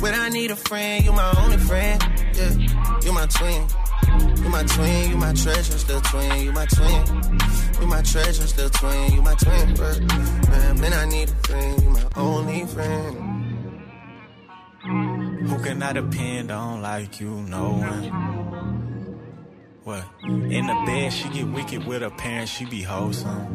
When 0.00 0.14
I 0.14 0.28
need 0.28 0.52
a 0.52 0.56
friend, 0.56 1.04
you 1.04 1.12
my 1.12 1.34
only 1.42 1.58
friend. 1.58 2.00
Yeah, 2.34 2.52
you 3.02 3.12
my 3.12 3.26
twin. 3.26 3.66
You 4.42 4.48
my 4.48 4.62
twin, 4.62 5.10
you 5.10 5.16
my 5.16 5.32
treasure, 5.32 5.78
still 5.78 6.00
twin, 6.00 6.40
you 6.42 6.52
my 6.52 6.66
twin. 6.66 7.22
You 7.80 7.86
my 7.88 8.02
treasure, 8.02 8.46
still 8.46 8.70
twin, 8.70 9.12
you 9.12 9.22
my 9.22 9.34
twin, 9.34 9.74
bro. 9.74 9.98
Man, 10.50 10.80
when 10.80 10.92
I 10.92 11.04
need 11.06 11.28
a 11.28 11.34
friend, 11.48 11.82
you 11.82 11.90
my 11.90 12.04
only 12.14 12.64
friend. 12.66 13.16
Who 15.48 15.58
can 15.64 15.82
I 15.82 15.92
depend 15.92 16.52
on 16.52 16.80
like 16.80 17.18
you, 17.18 17.30
no 17.30 17.70
one? 17.72 18.75
What? 19.86 20.04
In 20.24 20.66
the 20.66 20.82
bed, 20.84 21.12
she 21.12 21.28
get 21.28 21.46
wicked 21.46 21.86
with 21.86 22.02
her 22.02 22.10
parents, 22.10 22.50
she 22.50 22.64
be 22.64 22.82
wholesome. 22.82 23.46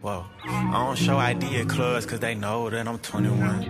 Whoa. 0.00 0.24
I 0.44 0.72
don't 0.72 0.98
show 0.98 1.18
ID 1.18 1.60
at 1.60 1.68
clubs 1.68 2.04
cause 2.04 2.18
they 2.18 2.34
know 2.34 2.68
that 2.68 2.88
I'm 2.88 2.98
21. 2.98 3.62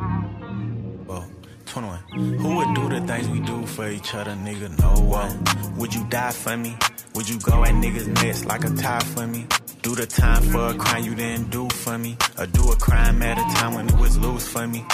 Whoa. 1.05 1.25
21. 1.67 1.99
Who 2.39 2.57
would 2.57 2.75
do 2.75 2.89
the 2.89 3.07
things 3.07 3.29
we 3.29 3.41
do 3.41 3.67
for 3.67 3.91
each 3.91 4.15
other, 4.15 4.31
nigga? 4.31 4.71
No 4.79 5.05
one. 5.05 5.77
Would 5.77 5.95
you 5.95 6.03
die 6.05 6.31
for 6.31 6.57
me? 6.57 6.75
Would 7.15 7.29
you 7.29 7.41
go 7.41 7.63
at 7.63 7.75
niggas' 7.75 8.09
necks 8.23 8.47
like 8.47 8.65
a 8.65 8.71
tie 8.71 9.01
for 9.01 9.27
me? 9.27 9.47
Do 9.83 9.95
the 9.95 10.07
time 10.07 10.45
for 10.45 10.69
a 10.69 10.75
crime 10.77 11.05
you 11.05 11.15
didn't 11.15 11.51
do 11.51 11.69
for 11.69 11.99
me? 11.99 12.17
Or 12.39 12.47
do 12.47 12.73
a 12.73 12.77
crime 12.77 13.21
at 13.21 13.37
a 13.37 13.55
time 13.59 13.75
when 13.75 13.87
it 13.87 13.99
was 13.99 14.17
loose 14.17 14.49
for 14.49 14.67
me? 14.67 14.87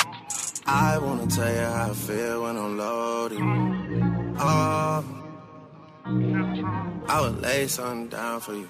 I 0.67 0.99
wanna 0.99 1.29
tell 1.29 1.49
you 1.49 1.61
how 1.61 1.91
I 1.91 1.95
feel 1.95 2.43
when 2.43 2.57
I'm 2.57 2.77
loaded. 2.77 3.39
Oh, 4.41 5.22
I 7.09 7.21
would 7.21 7.41
lay 7.41 7.67
something 7.69 8.09
down 8.09 8.41
for 8.41 8.55
you. 8.55 8.69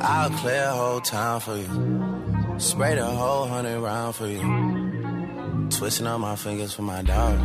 I'll 0.00 0.30
clear 0.30 0.64
a 0.64 0.72
whole 0.72 1.00
town 1.00 1.40
for 1.40 1.56
you. 1.56 2.58
Spray 2.58 2.94
the 2.94 3.04
whole 3.06 3.46
hundred 3.46 3.80
round 3.80 4.14
for 4.14 4.26
you. 4.26 5.68
Twisting 5.70 6.06
up 6.06 6.20
my 6.20 6.36
fingers 6.36 6.74
for 6.74 6.82
my 6.82 7.02
dog. 7.02 7.38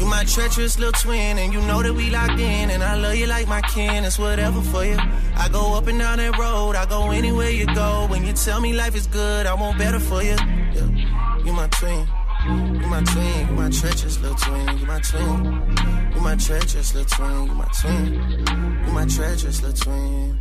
You 0.00 0.06
my 0.06 0.24
treacherous 0.24 0.78
little 0.78 0.92
twin, 0.92 1.38
and 1.38 1.52
you 1.52 1.60
know 1.62 1.82
that 1.82 1.94
we 1.94 2.10
locked 2.10 2.38
in, 2.38 2.70
and 2.70 2.82
I 2.82 2.94
love 2.96 3.16
you 3.16 3.26
like 3.26 3.48
my 3.48 3.60
kin. 3.62 4.04
It's 4.04 4.18
whatever 4.18 4.60
for 4.60 4.84
you. 4.84 4.96
I 5.36 5.48
go 5.50 5.74
up 5.74 5.86
and 5.88 5.98
down 5.98 6.18
that 6.18 6.38
road, 6.38 6.76
I 6.76 6.86
go 6.86 7.10
anywhere 7.10 7.50
you 7.50 7.66
go. 7.74 8.06
When 8.08 8.24
you 8.24 8.32
tell 8.32 8.60
me 8.60 8.72
life 8.72 8.94
is 8.94 9.06
good, 9.06 9.46
I 9.46 9.54
want 9.54 9.78
better 9.78 10.00
for 10.00 10.22
you. 10.22 10.36
Yeah. 10.74 11.44
You 11.44 11.52
my 11.52 11.68
twin. 11.68 12.06
You 12.44 12.86
my 12.88 13.02
twin, 13.04 13.48
you 13.48 13.54
my 13.54 13.70
treacherous 13.70 14.20
little 14.20 14.36
twin, 14.36 14.78
you 14.78 14.86
my 14.86 15.00
twin. 15.00 16.01
You 16.14 16.20
my 16.20 16.36
treacherous 16.36 16.94
little 16.94 17.10
twin, 17.16 17.46
you 17.46 17.54
my 17.54 17.66
twin. 17.80 18.12
You 18.86 18.92
my 18.92 19.06
treacherous 19.06 19.62
little 19.62 19.76
twin. 19.76 20.38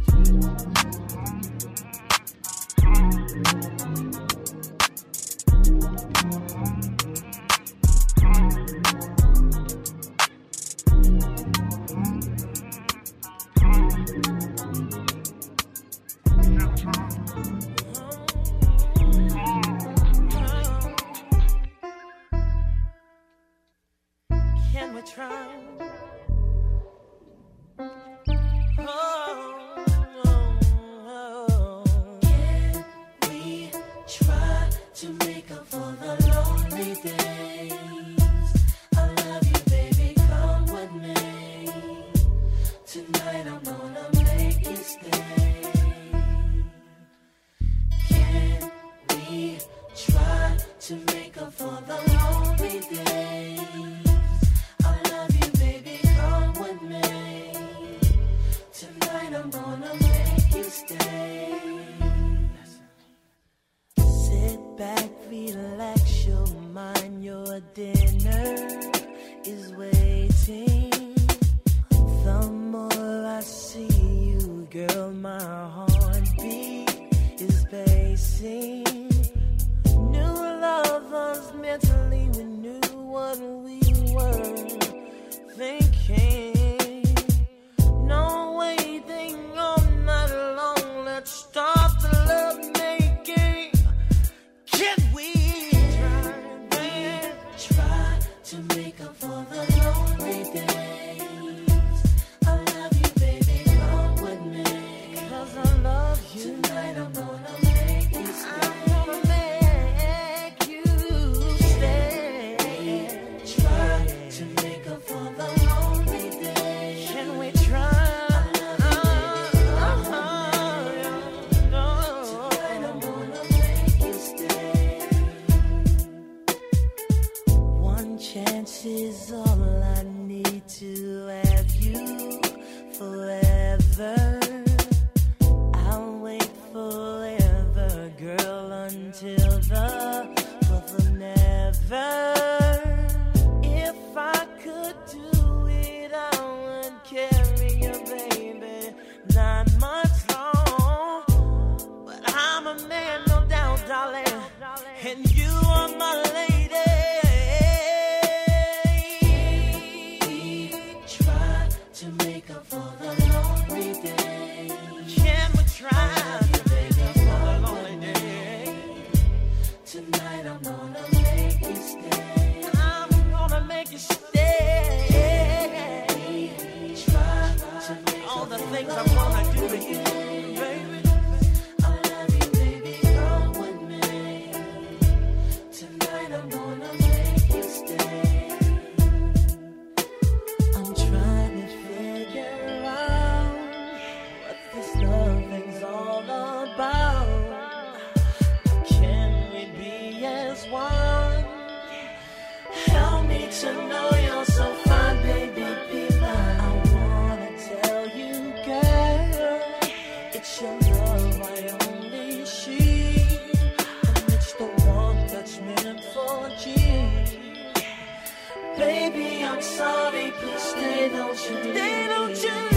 Baby, 218.92 219.42
I'm 219.46 219.62
sorry, 219.62 220.32
please 220.32 220.62
stay, 220.62 221.08
don't 221.08 221.50
you 221.50 221.56
leave. 221.64 222.38
Stay, 222.38 222.71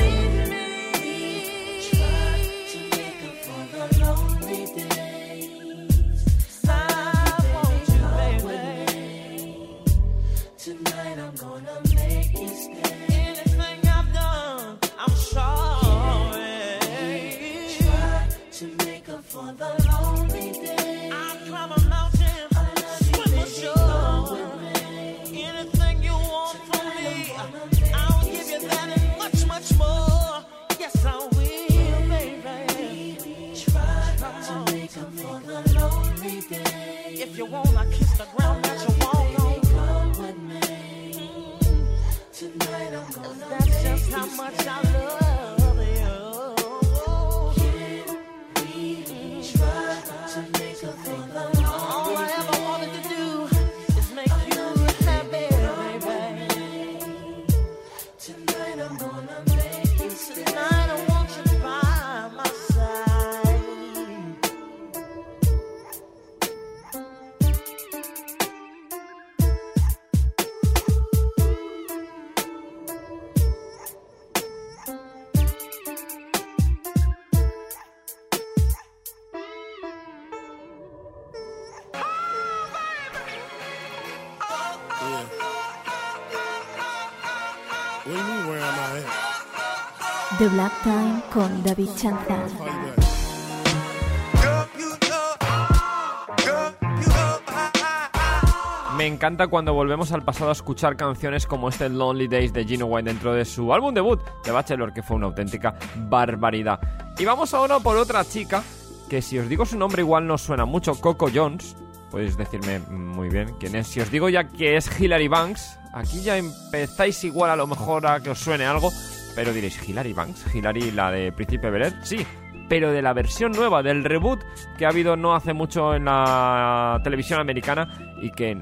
Me 98.97 99.07
encanta 99.07 99.49
cuando 99.49 99.75
volvemos 99.75 100.13
al 100.13 100.23
pasado 100.23 100.51
a 100.51 100.53
escuchar 100.53 100.97
canciones 100.97 101.47
como 101.47 101.69
este 101.69 101.89
Lonely 101.89 102.29
Days 102.29 102.53
de 102.53 102.65
Gino 102.65 102.87
White 102.87 103.11
dentro 103.11 103.35
de 103.35 103.45
su 103.45 103.75
álbum 103.75 103.93
debut 103.93 104.21
de 104.45 104.53
Bachelor, 104.53 104.93
que 104.93 105.03
fue 105.03 105.17
una 105.17 105.27
auténtica 105.27 105.75
barbaridad. 105.97 106.79
Y 107.19 107.25
vamos 107.25 107.53
ahora 107.53 107.81
por 107.81 107.97
otra 107.97 108.25
chica 108.25 108.63
que, 109.11 109.21
si 109.21 109.39
os 109.39 109.49
digo 109.49 109.67
su 109.67 109.77
nombre, 109.77 110.03
igual 110.03 110.27
no 110.27 110.39
suena 110.39 110.65
mucho, 110.65 110.95
Coco 111.01 111.29
Jones. 111.35 111.77
Podéis 112.11 112.37
decirme 112.37 112.79
muy 112.79 113.29
bien 113.29 113.55
quién 113.59 113.75
es. 113.75 113.89
Si 113.89 114.01
os 114.01 114.11
digo 114.11 114.29
ya 114.29 114.45
que 114.45 114.77
es 114.77 114.89
Hilary 114.99 115.29
Banks, 115.29 115.79
aquí 115.93 116.23
ya 116.23 116.39
empezáis 116.39 117.23
igual 117.25 117.51
a 117.51 117.57
lo 117.57 117.67
mejor 117.67 118.07
a 118.07 118.21
que 118.21 118.31
os 118.31 118.39
suene 118.39 118.65
algo 118.65 118.91
pero 119.35 119.53
diréis, 119.53 119.87
¿Hilary 119.87 120.13
Banks? 120.13 120.55
¿Hilary 120.55 120.91
la 120.91 121.11
de 121.11 121.33
Príncipe 121.33 121.71
Bel 121.71 121.95
Sí, 122.03 122.27
pero 122.69 122.93
de 122.93 123.03
la 123.03 123.13
versión 123.13 123.53
nueva, 123.53 123.83
del 123.83 124.05
reboot 124.05 124.41
que 124.79 124.87
ha 124.87 124.89
habido 124.89 125.17
no 125.17 125.35
hace 125.35 125.53
mucho 125.53 125.95
en 125.95 126.07
la 126.07 127.01
televisión 127.05 127.41
americana 127.41 128.17
y 128.21 128.31
que 128.31 128.61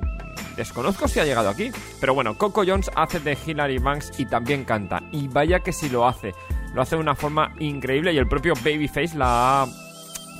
desconozco 0.56 1.08
si 1.08 1.20
ha 1.20 1.24
llegado 1.24 1.48
aquí. 1.48 1.70
Pero 2.00 2.14
bueno, 2.14 2.36
Coco 2.36 2.64
Jones 2.66 2.90
hace 2.94 3.20
de 3.20 3.36
Hilary 3.46 3.78
Banks 3.78 4.18
y 4.18 4.26
también 4.26 4.64
canta. 4.64 5.02
Y 5.12 5.28
vaya 5.28 5.60
que 5.60 5.72
si 5.72 5.88
lo 5.88 6.06
hace. 6.06 6.34
Lo 6.74 6.82
hace 6.82 6.96
de 6.96 7.02
una 7.02 7.14
forma 7.14 7.52
increíble 7.58 8.12
y 8.12 8.18
el 8.18 8.26
propio 8.26 8.54
Babyface 8.54 9.16
la 9.16 9.62
ha 9.62 9.66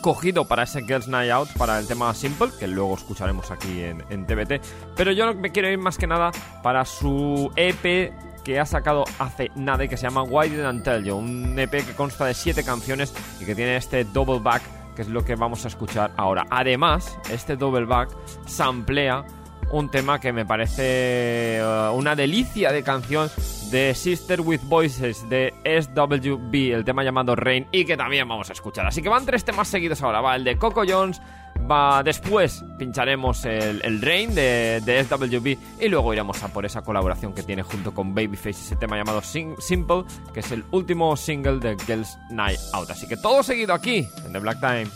cogido 0.00 0.46
para 0.46 0.64
ese 0.64 0.82
Girls 0.82 1.06
Night 1.06 1.30
Out, 1.30 1.50
para 1.56 1.78
el 1.78 1.86
tema 1.86 2.12
Simple, 2.14 2.48
que 2.58 2.66
luego 2.66 2.94
escucharemos 2.94 3.50
aquí 3.50 3.82
en, 3.82 4.02
en 4.10 4.26
TBT. 4.26 4.60
Pero 4.96 5.12
yo 5.12 5.32
me 5.34 5.50
quiero 5.50 5.70
ir 5.70 5.78
más 5.78 5.96
que 5.96 6.06
nada 6.06 6.32
para 6.62 6.84
su 6.84 7.52
EP 7.54 8.12
que 8.44 8.58
ha 8.58 8.66
sacado 8.66 9.04
hace 9.18 9.50
nada 9.54 9.84
y 9.84 9.88
que 9.88 9.96
se 9.96 10.04
llama 10.04 10.22
Why 10.22 10.48
Didn't 10.48 10.82
Tell 10.82 11.04
You, 11.04 11.16
un 11.16 11.58
EP 11.58 11.70
que 11.70 11.94
consta 11.94 12.26
de 12.26 12.34
7 12.34 12.64
canciones 12.64 13.14
y 13.40 13.44
que 13.44 13.54
tiene 13.54 13.76
este 13.76 14.04
double 14.04 14.40
back, 14.40 14.62
que 14.94 15.02
es 15.02 15.08
lo 15.08 15.24
que 15.24 15.34
vamos 15.34 15.64
a 15.64 15.68
escuchar 15.68 16.12
ahora. 16.16 16.46
Además, 16.50 17.18
este 17.30 17.56
double 17.56 17.86
back 17.86 18.10
samplea 18.46 19.24
un 19.70 19.90
tema 19.90 20.20
que 20.20 20.32
me 20.32 20.44
parece 20.44 21.58
eh, 21.58 21.90
una 21.94 22.14
delicia 22.14 22.72
de 22.72 22.82
canción 22.82 23.30
de 23.70 23.94
Sister 23.94 24.40
with 24.42 24.60
Voices 24.64 25.28
de 25.28 25.54
SWB, 25.64 26.74
el 26.74 26.84
tema 26.84 27.02
llamado 27.02 27.34
Rain, 27.34 27.66
y 27.72 27.84
que 27.84 27.96
también 27.96 28.28
vamos 28.28 28.50
a 28.50 28.52
escuchar. 28.52 28.86
Así 28.86 29.02
que 29.02 29.08
van 29.08 29.24
tres 29.24 29.44
temas 29.44 29.68
seguidos 29.68 30.02
ahora. 30.02 30.20
Va 30.20 30.36
el 30.36 30.44
de 30.44 30.58
Coco 30.58 30.82
Jones, 30.86 31.22
va 31.70 32.02
después 32.02 32.64
pincharemos 32.78 33.44
el, 33.44 33.80
el 33.82 34.02
Rain 34.02 34.34
de, 34.34 35.06
SWB 35.08 35.82
y 35.82 35.88
luego 35.88 36.12
iremos 36.12 36.42
a 36.42 36.48
por 36.48 36.66
esa 36.66 36.82
colaboración 36.82 37.32
que 37.34 37.42
tiene 37.42 37.62
junto 37.62 37.94
con 37.94 38.14
Babyface, 38.14 38.50
ese 38.50 38.76
tema 38.76 38.96
llamado 38.96 39.22
Simple, 39.22 40.04
que 40.34 40.40
es 40.40 40.52
el 40.52 40.64
último 40.70 41.16
single 41.16 41.58
de 41.58 41.76
Girls 41.86 42.18
Night 42.30 42.58
Out. 42.74 42.90
Así 42.90 43.08
que 43.08 43.16
todo 43.16 43.42
seguido 43.42 43.72
aquí, 43.72 44.06
en 44.24 44.32
The 44.32 44.38
Black 44.38 44.60
Time. 44.60 44.88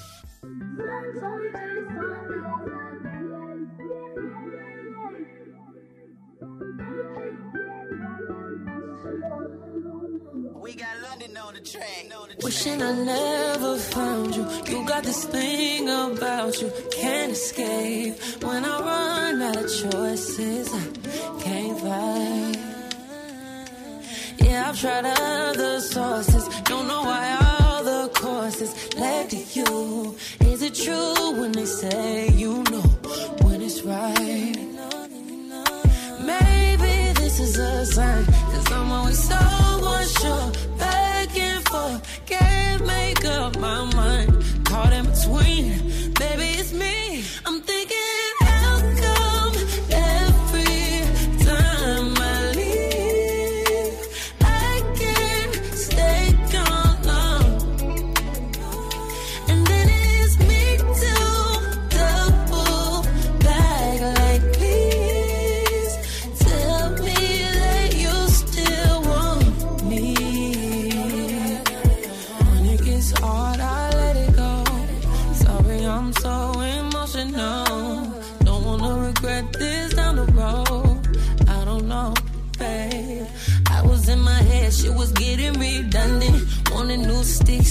Wishing 12.42 12.82
I 12.82 12.92
never 12.92 13.76
found 13.76 14.34
you. 14.34 14.44
You 14.66 14.84
got 14.84 15.04
this 15.04 15.24
thing 15.24 15.88
about 15.88 16.60
you, 16.60 16.72
can't 16.90 17.32
escape. 17.32 18.14
When 18.42 18.64
I 18.64 18.80
run 18.80 19.42
out 19.42 19.56
of 19.56 19.68
choices, 19.82 20.74
I 20.74 20.84
can't 21.40 21.78
fight. 21.80 22.58
Yeah, 24.38 24.68
I've 24.68 24.80
tried 24.80 25.04
other 25.06 25.80
sources. 25.80 26.48
Don't 26.64 26.88
know 26.88 27.02
why 27.02 27.24
all 27.42 27.84
the 27.84 28.10
courses 28.14 28.72
led 28.96 29.30
to 29.30 29.36
you. 29.36 30.16
Is 30.40 30.62
it 30.62 30.74
true 30.74 31.40
when 31.40 31.52
they 31.52 31.66
say 31.66 32.28
you 32.30 32.64
know 32.72 32.86
when 33.44 33.62
it's 33.62 33.82
right? 33.82 34.56
Maybe 36.20 37.12
this 37.20 37.38
is 37.38 37.56
a 37.56 37.86
sign, 37.86 38.24
I'm 38.76 38.92
always 38.92 39.18
so 39.18 39.36
unsure. 39.36 40.52
Back 40.78 41.38
and 41.38 41.66
forth, 41.68 42.20
can't 42.26 42.86
make 42.86 43.24
up 43.24 43.58
my 43.58 43.90
mind. 43.94 44.30
Caught 44.66 44.92
in 44.92 45.04
between, 45.06 46.05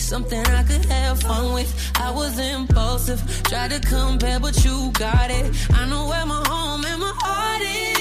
something 0.06 0.46
I 0.46 0.62
could 0.64 0.86
have 0.86 1.20
fun 1.20 1.54
with. 1.56 1.74
I 1.96 2.12
was 2.12 2.38
impulsive, 2.38 3.20
tried 3.46 3.72
to 3.72 3.80
compare, 3.80 4.40
but 4.40 4.64
you 4.64 4.92
got 4.94 5.32
it. 5.32 5.46
I 5.74 5.88
know 5.90 6.08
where 6.08 6.26
my 6.28 6.44
home 6.48 6.86
and 6.86 7.02
my 7.02 7.12
heart 7.16 7.62
is. 7.62 7.95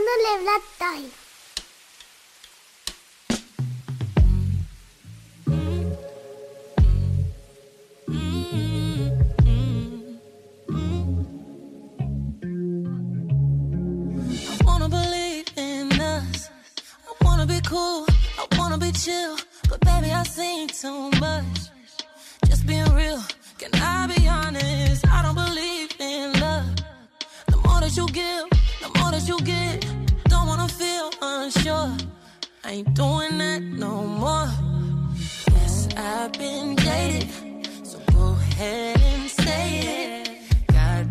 dándole 0.00 0.44
lata 0.44 0.69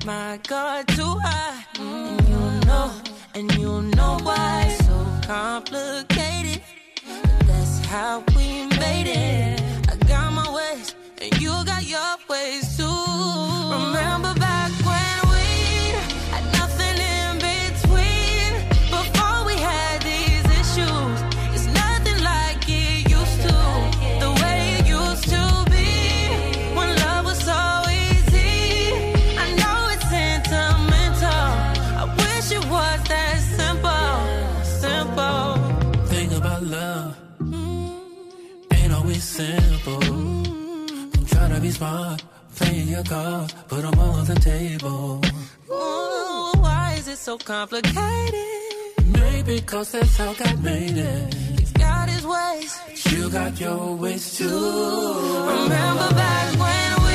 my 0.09 0.39
guard 0.47 0.87
too 0.87 1.13
high. 1.21 1.63
And 1.79 2.19
you 2.31 2.41
know, 2.67 2.87
and 3.35 3.47
you 3.59 3.71
know 3.97 4.17
why. 4.23 4.75
So 4.87 4.95
complicated. 5.27 6.61
But 7.05 7.47
that's 7.47 7.85
how 7.85 8.23
we 8.35 8.47
made 8.85 9.07
it. 9.07 9.61
I 9.91 9.95
got 10.11 10.27
my 10.33 10.47
ways, 10.57 10.95
and 11.21 11.31
you 11.43 11.53
got 11.71 11.83
your 11.95 12.13
ways 12.27 12.65
too. 12.77 12.99
Remember 13.75 14.33
smart, 41.79 42.21
playing 42.57 42.87
your 42.89 43.03
cards, 43.03 43.53
put 43.69 43.81
'em 43.85 43.97
all 44.03 44.15
on 44.19 44.25
the 44.33 44.39
table. 44.51 45.21
Ooh, 45.71 46.51
why 46.63 46.87
is 46.99 47.07
it 47.13 47.19
so 47.27 47.37
complicated? 47.37 48.59
Maybe 49.21 49.55
cause 49.71 49.89
that's 49.93 50.15
how 50.21 50.31
God 50.41 50.57
made 50.71 50.97
it. 51.11 51.33
He's 51.59 51.73
got 51.85 52.05
his 52.13 52.25
ways. 52.35 52.71
You 53.13 53.29
got 53.39 53.53
your 53.65 53.83
ways 54.03 54.25
too. 54.37 54.59
Remember 55.53 56.09
back 56.23 56.47
when 56.63 56.89
we 57.07 57.08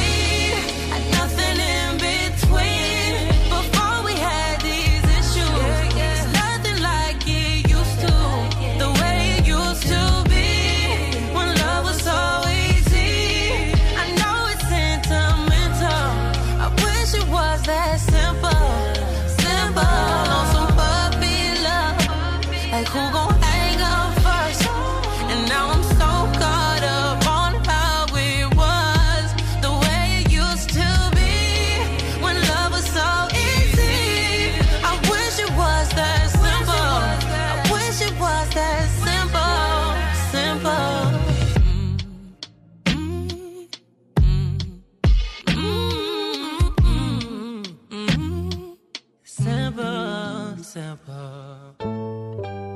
Simple. 50.75 51.15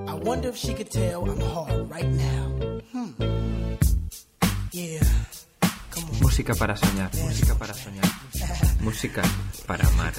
I 0.06 0.14
wonder 0.22 0.50
if 0.50 0.56
she 0.56 0.72
could 0.72 0.88
tell 0.88 1.28
I'm 1.28 1.40
hard 1.40 1.90
right 1.90 2.06
now. 2.06 2.46
Hmm. 2.92 3.10
Yeah. 4.70 5.02
Música 6.22 6.54
para 6.54 6.76
soñar, 6.76 7.10
música 7.16 7.58
para 7.58 7.74
soñar. 7.74 8.06
Música 8.80 9.22
para 9.66 9.84
amar, 9.88 10.14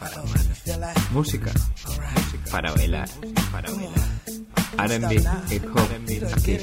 para 0.00 0.16
amar. 0.16 0.42
Música, 1.12 1.52
música 1.54 2.50
para 2.50 2.72
bailar, 2.72 3.08
para 3.52 3.70
bailar. 3.70 4.10
R&B, 4.90 5.14
hip 5.54 5.64
hop, 5.70 5.88
aquí 6.34 6.58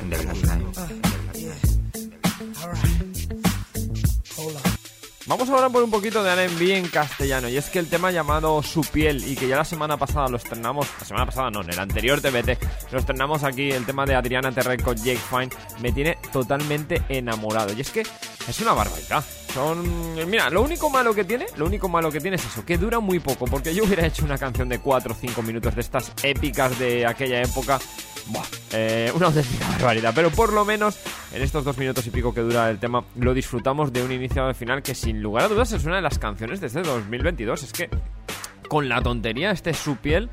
en 0.00 0.08
The 0.08 0.16
Black 0.16 0.40
Time. 0.40 0.64
Vamos 5.28 5.50
ahora 5.50 5.68
por 5.68 5.82
un 5.82 5.90
poquito 5.90 6.22
de 6.22 6.30
R&B 6.30 6.76
en 6.76 6.86
castellano 6.86 7.48
y 7.48 7.56
es 7.56 7.68
que 7.68 7.80
el 7.80 7.88
tema 7.88 8.12
llamado 8.12 8.62
Su 8.62 8.82
piel 8.82 9.26
y 9.26 9.34
que 9.34 9.48
ya 9.48 9.56
la 9.56 9.64
semana 9.64 9.96
pasada 9.96 10.28
lo 10.28 10.36
estrenamos, 10.36 10.86
la 11.00 11.04
semana 11.04 11.26
pasada 11.26 11.50
no, 11.50 11.62
en 11.62 11.70
el 11.70 11.80
anterior 11.80 12.20
TBT, 12.20 12.92
lo 12.92 13.00
estrenamos 13.00 13.42
aquí, 13.42 13.72
el 13.72 13.84
tema 13.84 14.06
de 14.06 14.14
Adriana 14.14 14.52
Terrell 14.52 14.80
con 14.80 14.96
Jake 14.96 15.18
Fine, 15.18 15.48
me 15.80 15.90
tiene 15.90 16.16
totalmente 16.32 17.02
enamorado 17.08 17.72
y 17.72 17.80
es 17.80 17.90
que 17.90 18.02
es 18.02 18.60
una 18.60 18.72
barbaridad. 18.72 19.24
Son, 19.52 20.30
mira, 20.30 20.48
lo 20.48 20.62
único 20.62 20.90
malo 20.90 21.12
que 21.12 21.24
tiene, 21.24 21.46
lo 21.56 21.66
único 21.66 21.88
malo 21.88 22.12
que 22.12 22.20
tiene 22.20 22.36
es 22.36 22.44
eso, 22.44 22.64
que 22.64 22.78
dura 22.78 23.00
muy 23.00 23.18
poco, 23.18 23.46
porque 23.46 23.74
yo 23.74 23.82
hubiera 23.82 24.06
hecho 24.06 24.24
una 24.24 24.38
canción 24.38 24.68
de 24.68 24.78
4 24.78 25.12
o 25.12 25.16
5 25.16 25.42
minutos 25.42 25.74
de 25.74 25.80
estas 25.80 26.12
épicas 26.22 26.78
de 26.78 27.04
aquella 27.04 27.42
época, 27.42 27.80
Buah, 28.28 28.44
eh, 28.72 29.12
una 29.14 29.26
auténtica 29.26 29.68
barbaridad. 29.68 30.12
Pero 30.14 30.30
por 30.30 30.52
lo 30.52 30.64
menos 30.64 30.98
en 31.32 31.42
estos 31.42 31.64
dos 31.64 31.78
minutos 31.78 32.06
y 32.06 32.10
pico 32.10 32.34
que 32.34 32.40
dura 32.40 32.70
el 32.70 32.78
tema, 32.78 33.04
lo 33.16 33.34
disfrutamos 33.34 33.92
de 33.92 34.02
un 34.02 34.12
inicio 34.12 34.44
al 34.44 34.54
final 34.54 34.82
que 34.82 34.94
sin 34.94 35.22
lugar 35.22 35.44
a 35.44 35.48
dudas 35.48 35.72
es 35.72 35.84
una 35.84 35.96
de 35.96 36.02
las 36.02 36.18
canciones 36.18 36.60
desde 36.60 36.82
2022. 36.82 37.62
Es 37.62 37.72
que 37.72 37.88
con 38.68 38.88
la 38.88 39.00
tontería, 39.00 39.50
este 39.50 39.74
su 39.74 39.96
piel 39.96 40.28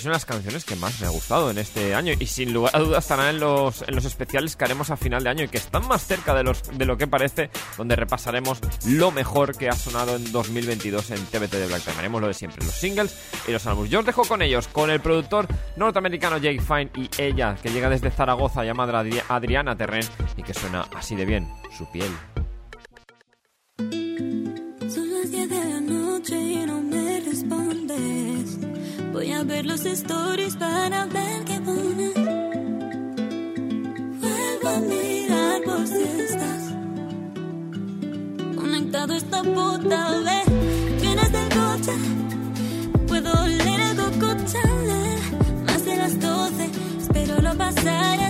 es 0.00 0.04
una 0.06 0.12
de 0.12 0.16
las 0.16 0.24
canciones 0.24 0.64
que 0.64 0.76
más 0.76 1.00
me 1.00 1.06
ha 1.06 1.10
gustado 1.10 1.50
en 1.50 1.58
este 1.58 1.94
año 1.94 2.12
y 2.18 2.26
sin 2.26 2.52
lugar 2.52 2.74
a 2.74 2.78
dudas 2.78 3.04
estará 3.04 3.30
en 3.30 3.38
los, 3.38 3.82
en 3.82 3.94
los 3.94 4.04
especiales 4.04 4.56
que 4.56 4.64
haremos 4.64 4.90
a 4.90 4.96
final 4.96 5.22
de 5.22 5.30
año 5.30 5.44
y 5.44 5.48
que 5.48 5.58
están 5.58 5.86
más 5.88 6.06
cerca 6.06 6.34
de, 6.34 6.42
los, 6.42 6.62
de 6.76 6.84
lo 6.86 6.96
que 6.96 7.06
parece, 7.06 7.50
donde 7.76 7.96
repasaremos 7.96 8.58
lo 8.86 9.10
mejor 9.10 9.56
que 9.56 9.68
ha 9.68 9.72
sonado 9.74 10.16
en 10.16 10.32
2022 10.32 11.10
en 11.10 11.24
TBT 11.26 11.52
de 11.52 11.66
Black 11.66 11.82
Time. 11.82 11.96
Haremos 11.98 12.20
lo 12.20 12.28
de 12.28 12.34
siempre, 12.34 12.64
los 12.64 12.74
singles 12.74 13.14
y 13.46 13.52
los 13.52 13.66
álbumes. 13.66 13.90
Yo 13.90 14.00
os 14.00 14.06
dejo 14.06 14.24
con 14.24 14.42
ellos, 14.42 14.68
con 14.68 14.90
el 14.90 15.00
productor 15.00 15.46
norteamericano 15.76 16.38
Jake 16.38 16.60
Fine 16.60 16.90
y 16.96 17.10
ella, 17.22 17.56
que 17.62 17.70
llega 17.70 17.88
desde 17.90 18.10
Zaragoza, 18.10 18.64
llamada 18.64 19.02
Adri- 19.04 19.22
Adriana 19.28 19.76
Terren 19.76 20.06
y 20.36 20.42
que 20.42 20.54
suena 20.54 20.86
así 20.96 21.14
de 21.14 21.26
bien, 21.26 21.48
su 21.76 21.90
piel. 21.92 22.10
Voy 29.20 29.32
a 29.32 29.42
ver 29.42 29.66
los 29.66 29.84
stories 29.84 30.56
para 30.56 31.04
ver 31.04 31.44
qué 31.44 31.60
pones. 31.60 32.14
Vuelvo 34.18 34.68
a 34.68 34.80
mirar 34.80 35.62
por 35.62 35.86
si 35.86 36.02
estás 36.02 36.74
conectado 38.56 39.12
a 39.12 39.16
esta 39.18 39.42
puta 39.42 40.20
vez. 40.20 41.02
Vienes 41.02 41.32
del 41.32 41.48
coche, 41.50 41.92
puedo 43.08 43.30
oler 43.42 43.80
el 43.90 43.96
coco 43.98 44.34
Chanel. 44.50 45.20
Más 45.66 45.84
de 45.84 45.96
las 45.98 46.18
12, 46.18 46.70
espero 47.00 47.42
lo 47.42 47.54
pasarás 47.58 48.29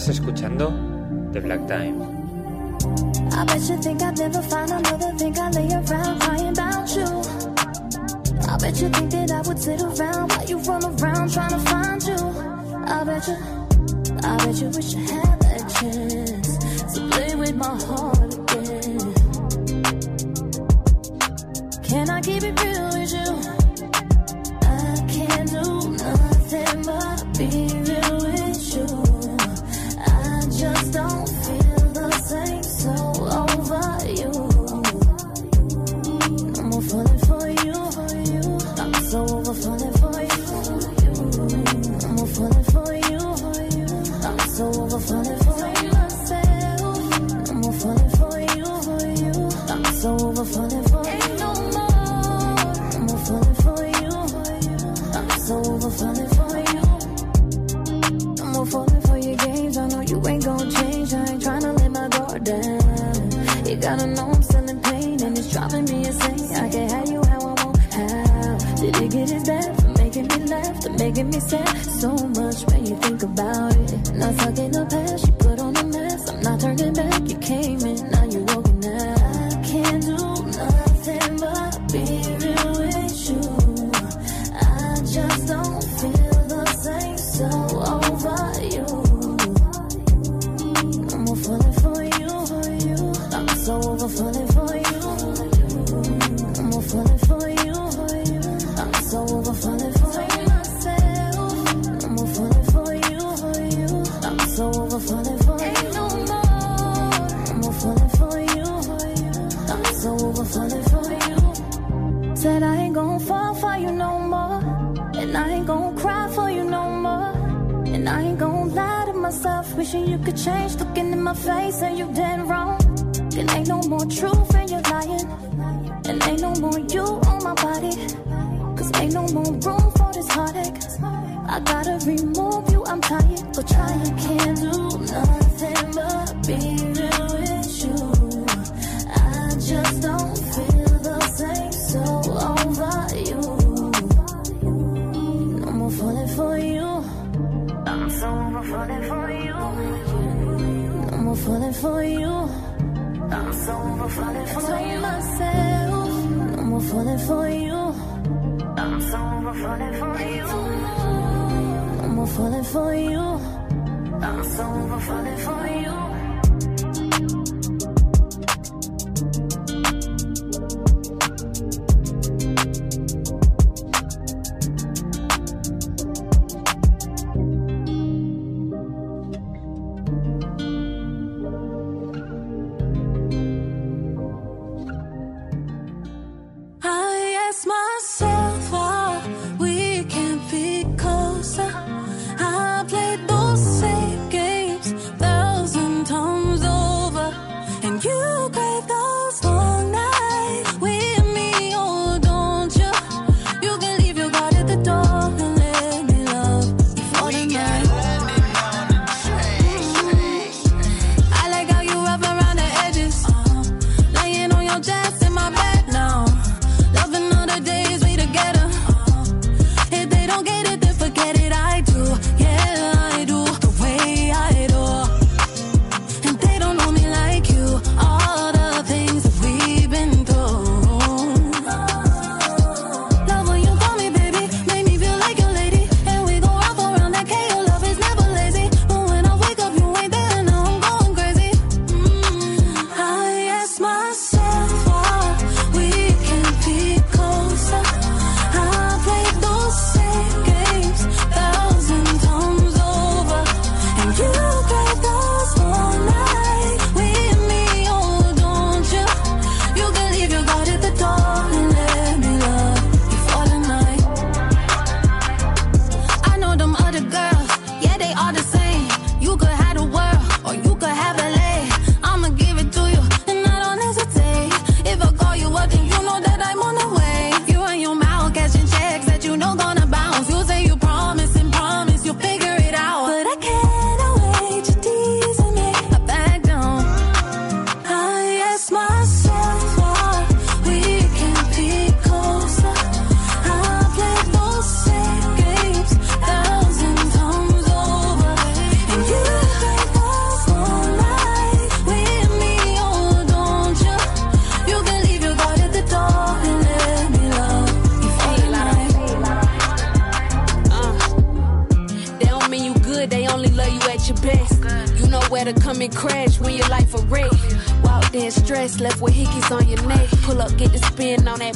Estás 0.00 0.16
escuchando 0.16 0.72
The 1.30 1.40
Black 1.40 1.66
Time. 1.66 2.19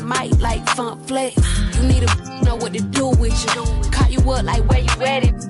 might 0.05 0.39
like 0.39 0.67
funk 0.71 1.07
flex. 1.07 1.37
You 1.77 1.83
need 1.89 2.07
to 2.07 2.45
know 2.45 2.57
what 2.57 2.73
to 2.75 2.83
do 2.83 3.09
with 3.09 3.33
you. 3.55 3.91
Call 3.91 4.09
you 4.11 4.19
up 4.31 4.45
like 4.45 4.69
where 4.69 4.81
you 4.81 5.03
at 5.03 5.25
it. 5.25 5.44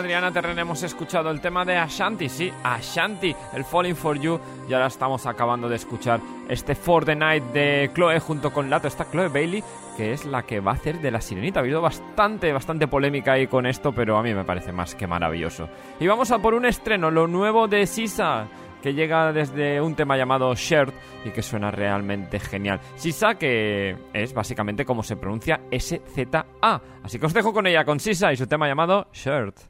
Adriana 0.00 0.32
Terren 0.32 0.58
hemos 0.58 0.82
escuchado 0.82 1.30
el 1.30 1.42
tema 1.42 1.62
de 1.66 1.76
Ashanti, 1.76 2.30
sí, 2.30 2.50
Ashanti, 2.64 3.36
el 3.52 3.64
Falling 3.64 3.94
for 3.94 4.18
You, 4.18 4.40
y 4.66 4.72
ahora 4.72 4.86
estamos 4.86 5.26
acabando 5.26 5.68
de 5.68 5.76
escuchar 5.76 6.20
este 6.48 6.74
For 6.74 7.04
the 7.04 7.14
Night 7.14 7.44
de 7.52 7.90
Chloe 7.94 8.18
junto 8.18 8.50
con 8.50 8.70
Lato, 8.70 8.88
está 8.88 9.04
Chloe 9.10 9.28
Bailey, 9.28 9.62
que 9.98 10.12
es 10.12 10.24
la 10.24 10.42
que 10.44 10.60
va 10.60 10.72
a 10.72 10.74
hacer 10.76 11.00
de 11.00 11.10
la 11.10 11.20
sirenita. 11.20 11.60
Ha 11.60 11.62
habido 11.62 11.82
bastante, 11.82 12.50
bastante 12.50 12.88
polémica 12.88 13.32
ahí 13.32 13.46
con 13.46 13.66
esto, 13.66 13.92
pero 13.92 14.16
a 14.16 14.22
mí 14.22 14.32
me 14.32 14.44
parece 14.44 14.72
más 14.72 14.94
que 14.94 15.06
maravilloso. 15.06 15.68
Y 16.00 16.06
vamos 16.06 16.30
a 16.30 16.38
por 16.38 16.54
un 16.54 16.64
estreno, 16.64 17.10
lo 17.10 17.26
nuevo 17.26 17.68
de 17.68 17.86
Sisa, 17.86 18.48
que 18.82 18.94
llega 18.94 19.34
desde 19.34 19.82
un 19.82 19.94
tema 19.94 20.16
llamado 20.16 20.54
Shirt 20.54 20.94
y 21.26 21.30
que 21.30 21.42
suena 21.42 21.70
realmente 21.70 22.40
genial. 22.40 22.80
Sisa, 22.96 23.34
que 23.34 23.96
es 24.14 24.32
básicamente 24.32 24.86
como 24.86 25.02
se 25.02 25.16
pronuncia 25.16 25.60
SZA. 25.70 26.80
Así 27.02 27.18
que 27.18 27.26
os 27.26 27.34
dejo 27.34 27.52
con 27.52 27.66
ella, 27.66 27.84
con 27.84 28.00
Sisa 28.00 28.32
y 28.32 28.36
su 28.36 28.46
tema 28.46 28.66
llamado 28.66 29.08
Shirt. 29.12 29.69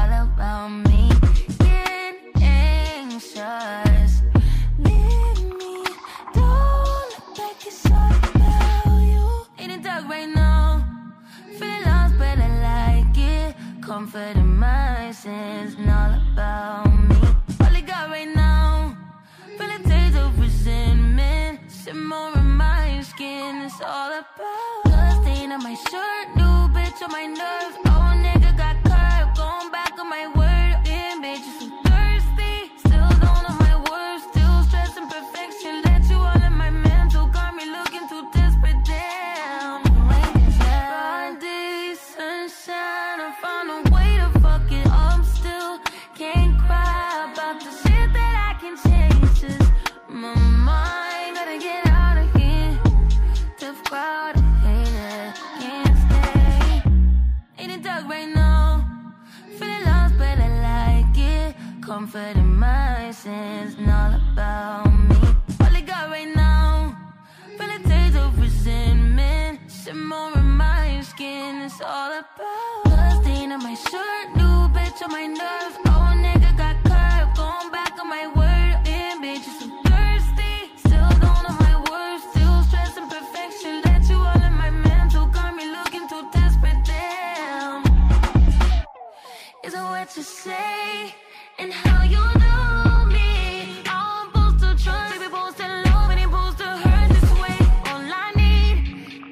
to 90.21 90.27
say 90.27 91.15
and 91.57 91.73
how 91.73 92.03
you 92.03 92.23
know 92.43 93.05
me. 93.05 93.81
I'm 93.87 94.27
supposed 94.27 94.59
to 94.59 94.83
trust, 94.83 95.13
baby, 95.13 95.23
supposed 95.23 95.57
to 95.57 95.67
love, 95.85 96.11
and 96.11 96.21
supposed 96.21 96.57
to 96.59 96.69
hurt 96.83 97.09
this 97.15 97.31
way. 97.41 97.57
All 97.89 98.05
I 98.25 98.31
need 98.35 98.77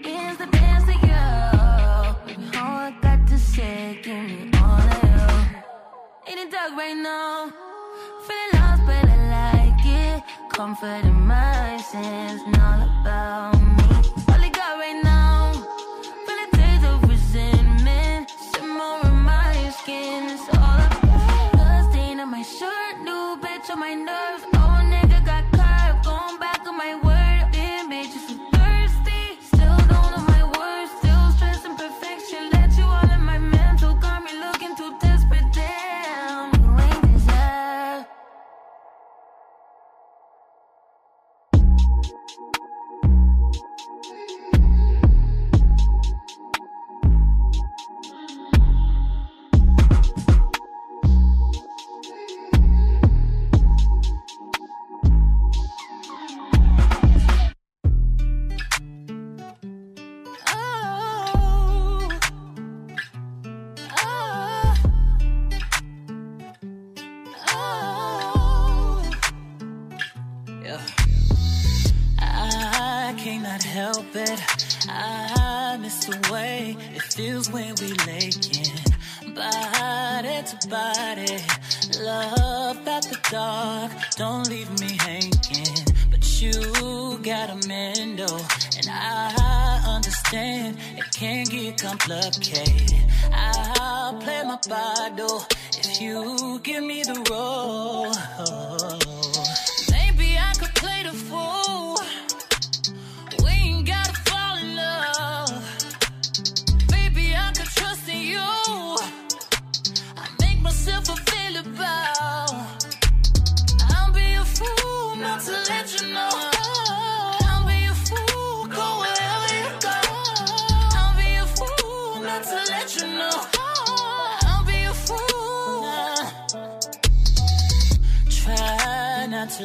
is 0.03 0.37
the 0.37 0.47
best 0.47 0.89
of 0.93 0.99
you. 1.09 1.25
All 2.59 2.77
I 2.87 2.91
got 3.03 3.27
to 3.27 3.37
say, 3.37 3.99
give 4.01 4.23
me 4.29 4.49
all 4.63 4.81
of 4.95 5.03
you. 5.03 5.27
Ain't 6.27 6.39
it 6.39 6.51
dark 6.51 6.71
right 6.75 6.97
now, 6.97 7.51
feeling 8.25 8.53
lost, 8.55 8.81
but 8.87 9.05
I 9.05 9.17
like 9.37 9.85
it. 9.85 10.23
Comfort 10.49 11.03
in 11.05 11.21
my 11.27 11.77
sense, 11.91 12.41
all 12.57 12.81
about. 13.01 13.58
understand 90.31 90.77
it 90.97 91.11
can 91.11 91.45
get 91.45 91.81
complicated. 91.81 92.97
I'll 93.33 94.13
play 94.19 94.43
my 94.43 94.59
bottle 94.67 95.43
if 95.77 96.01
you 96.01 96.59
give 96.63 96.83
me 96.83 97.03
the 97.03 97.15
role. 97.29 98.11
Maybe 99.91 100.37
I 100.37 100.53
could 100.53 100.75
play 100.75 101.03
the 101.03 101.13
fool. 101.13 101.68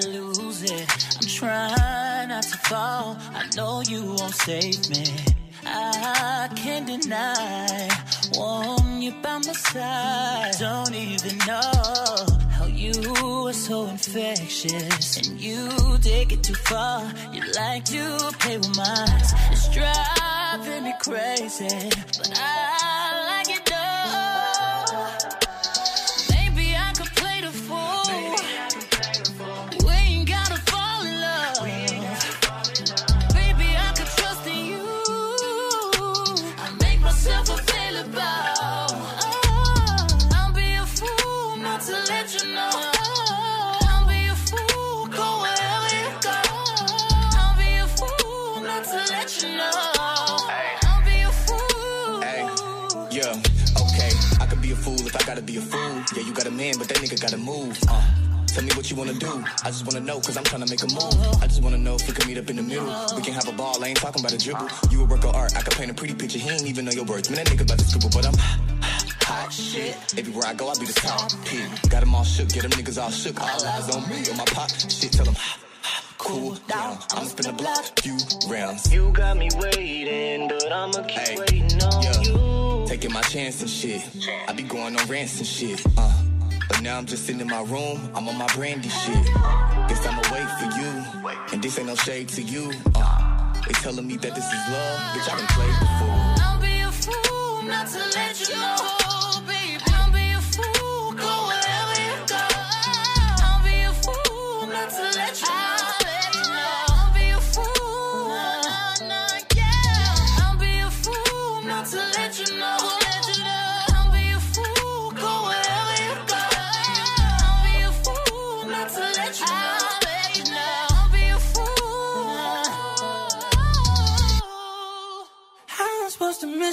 To 0.00 0.08
lose 0.08 0.62
it. 0.64 0.88
I'm 1.20 1.28
trying 1.28 2.28
not 2.28 2.42
to 2.42 2.58
fall. 2.68 3.16
I 3.32 3.48
know 3.56 3.80
you 3.86 4.04
won't 4.04 4.34
save 4.34 4.90
me. 4.90 5.04
I 5.64 6.50
can't 6.56 6.86
deny. 6.86 7.88
Want 8.34 9.02
you 9.02 9.12
by 9.22 9.38
my 9.38 9.52
side. 9.52 10.54
Don't 10.58 10.94
even 10.94 11.38
know 11.46 12.26
how 12.50 12.66
you 12.66 12.92
are 13.46 13.52
so 13.52 13.86
infectious. 13.86 15.16
And 15.16 15.40
you 15.40 15.68
take 16.02 16.32
it 16.32 16.42
too 16.42 16.54
far. 16.54 17.00
You 17.32 17.42
like 17.52 17.84
to 17.86 18.32
play 18.40 18.58
with 18.58 18.76
minds. 18.76 19.32
It's 19.52 19.68
driving 19.72 20.84
me 20.84 20.94
crazy. 21.00 21.90
But 22.18 22.32
I 22.34 22.73
man, 56.56 56.74
but 56.78 56.88
that 56.88 56.98
nigga 56.98 57.20
gotta 57.20 57.36
move. 57.38 57.78
Uh, 57.88 58.02
tell 58.46 58.62
me 58.64 58.70
what 58.74 58.90
you 58.90 58.96
wanna 58.96 59.14
do. 59.14 59.44
I 59.64 59.68
just 59.70 59.84
wanna 59.86 60.00
know, 60.00 60.20
cause 60.20 60.36
I'm 60.36 60.44
tryna 60.44 60.68
make 60.70 60.82
a 60.82 60.86
move. 60.88 61.42
I 61.42 61.46
just 61.46 61.62
wanna 61.62 61.78
know 61.78 61.94
if 61.96 62.06
we 62.06 62.14
can 62.14 62.26
meet 62.28 62.38
up 62.38 62.48
in 62.50 62.56
the 62.56 62.62
middle. 62.62 62.86
We 63.16 63.22
can 63.22 63.34
have 63.34 63.48
a 63.48 63.52
ball, 63.52 63.82
I 63.82 63.88
ain't 63.88 63.98
talking 63.98 64.20
about 64.22 64.32
a 64.32 64.38
dribble. 64.38 64.68
You 64.90 65.02
a 65.02 65.04
work 65.06 65.24
of 65.24 65.34
art, 65.34 65.56
I 65.56 65.62
can 65.62 65.72
paint 65.76 65.90
a 65.90 65.94
pretty 65.94 66.14
picture. 66.14 66.38
He 66.38 66.48
ain't 66.50 66.66
even 66.66 66.84
know 66.84 66.92
your 66.92 67.04
words. 67.04 67.28
Man, 67.30 67.44
that 67.44 67.48
nigga 67.48 67.62
about 67.62 67.78
to 67.78 67.84
scribble, 67.84 68.10
but 68.14 68.26
I'm 68.26 68.34
hot 69.22 69.52
shit. 69.52 69.96
Everywhere 70.18 70.46
I 70.46 70.54
go, 70.54 70.68
I 70.68 70.74
be 70.78 70.86
the 70.86 70.92
top 70.92 71.30
pick. 71.44 71.90
Got 71.90 72.00
them 72.00 72.14
all 72.14 72.24
shook, 72.24 72.48
get 72.50 72.62
them 72.62 72.72
niggas 72.72 73.02
all 73.02 73.10
shook. 73.10 73.40
All 73.40 73.48
eyes 73.66 73.90
on 73.94 74.08
me, 74.08 74.22
on 74.30 74.36
my 74.36 74.44
pop. 74.46 74.70
Shit, 74.70 75.12
tell 75.12 75.24
them 75.24 75.36
cool 76.18 76.54
down. 76.68 76.98
I'ma 77.12 77.24
spin 77.26 77.46
the 77.46 77.52
block, 77.52 78.00
few 78.00 78.16
rounds. 78.48 78.92
You 78.92 79.10
got 79.12 79.36
me 79.36 79.48
waiting, 79.58 80.48
but 80.48 80.72
I'ma 80.72 81.02
keep 81.02 81.38
waiting 81.38 81.82
on 81.82 82.02
Yeah. 82.02 82.20
you. 82.22 82.84
Taking 82.86 83.12
my 83.12 83.20
chance 83.22 83.60
and 83.60 83.68
shit. 83.70 84.02
I 84.48 84.52
be 84.52 84.62
going 84.62 84.96
on 84.98 85.06
rants 85.08 85.38
and 85.38 85.46
shit. 85.46 85.82
Uh. 85.98 86.23
Now 86.84 86.98
I'm 86.98 87.06
just 87.06 87.24
sitting 87.24 87.40
in 87.40 87.48
my 87.48 87.62
room. 87.62 87.98
I'm 88.14 88.28
on 88.28 88.36
my 88.36 88.46
brandy 88.48 88.90
shit. 88.90 89.24
Guess 89.88 90.06
I'ma 90.06 90.20
wait 90.30 90.46
for 90.60 90.78
you. 90.78 91.32
And 91.50 91.62
this 91.62 91.78
ain't 91.78 91.88
no 91.88 91.94
shade 91.94 92.28
to 92.28 92.42
you. 92.42 92.70
Uh. 92.94 93.54
They 93.66 93.72
telling 93.72 94.06
me 94.06 94.18
that 94.18 94.34
this 94.34 94.44
is 94.44 94.68
love. 94.68 95.00
Bitch, 95.14 95.32
I 95.32 95.38
done 95.38 95.46
played 95.56 95.78
before. 95.80 96.44
I'll 96.44 96.60
be 96.60 96.80
a 96.80 96.92
fool 96.92 97.62
not 97.62 97.88
to 97.88 98.00
let 98.14 98.38
you 98.38 98.54
know, 98.54 99.03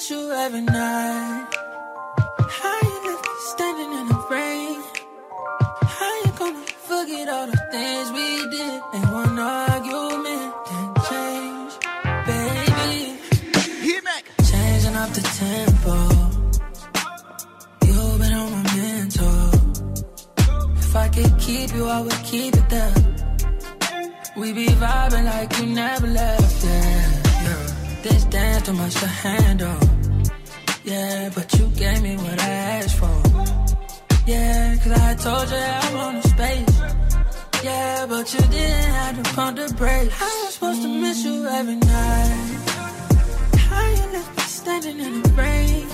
miss 0.01 0.09
you 0.09 0.31
every 0.31 0.61
night? 0.61 1.47
How 2.59 2.79
you 2.81 2.97
left 3.07 3.23
me 3.27 3.35
standing 3.51 3.91
in 3.99 4.07
the 4.07 4.19
rain? 4.31 4.81
How 5.97 6.13
you 6.23 6.31
gonna 6.39 6.65
forget 6.89 7.29
all 7.29 7.47
the 7.47 7.59
things 7.71 8.11
we 8.17 8.27
did? 8.55 8.81
And 8.93 9.03
one 9.11 9.39
argument 9.39 10.53
can 10.69 10.87
change, 11.09 11.73
baby. 12.27 12.97
Changing 14.51 14.95
up 15.03 15.09
the 15.17 15.23
tempo. 15.41 15.95
You've 17.85 18.19
been 18.21 18.33
on 18.41 18.51
my 18.55 18.63
mentor. 18.77 19.43
If 20.77 20.95
I 20.95 21.07
could 21.09 21.33
keep 21.39 21.73
you, 21.75 21.85
I 21.85 22.01
would 22.01 22.23
keep 22.31 22.53
it 22.55 22.69
there. 22.69 22.95
We 24.37 24.53
be 24.53 24.67
vibing 24.67 25.25
like 25.25 25.57
you 25.59 25.65
never 25.67 26.07
left, 26.07 26.65
yeah. 26.65 27.00
This 28.03 28.23
dance 28.25 28.65
too 28.65 28.73
much 28.73 28.95
to 28.95 29.07
handle. 29.07 29.77
Yeah, 30.83 31.29
but 31.35 31.53
you 31.53 31.67
gave 31.75 32.01
me 32.01 32.15
what 32.17 32.41
I 32.41 32.49
asked 32.79 32.97
for. 32.97 33.17
Yeah, 34.25 34.75
cause 34.81 34.91
I 34.91 35.15
told 35.15 35.49
you 35.51 35.57
I 35.57 35.93
wanted 35.93 36.23
space. 36.23 36.81
Yeah, 37.63 38.07
but 38.07 38.33
you 38.33 38.39
didn't 38.39 38.91
have 38.99 39.21
to 39.21 39.33
pump 39.35 39.57
the 39.57 39.71
brakes. 39.75 40.15
I 40.19 40.47
supposed 40.49 40.81
to 40.81 40.87
miss 40.87 41.23
you 41.23 41.45
every 41.45 41.75
night? 41.75 42.57
How 43.69 43.87
you 43.87 44.05
left 44.13 44.37
me 44.37 44.43
standing 44.43 44.99
in 44.99 45.21
the 45.21 45.29
rain? 45.29 45.87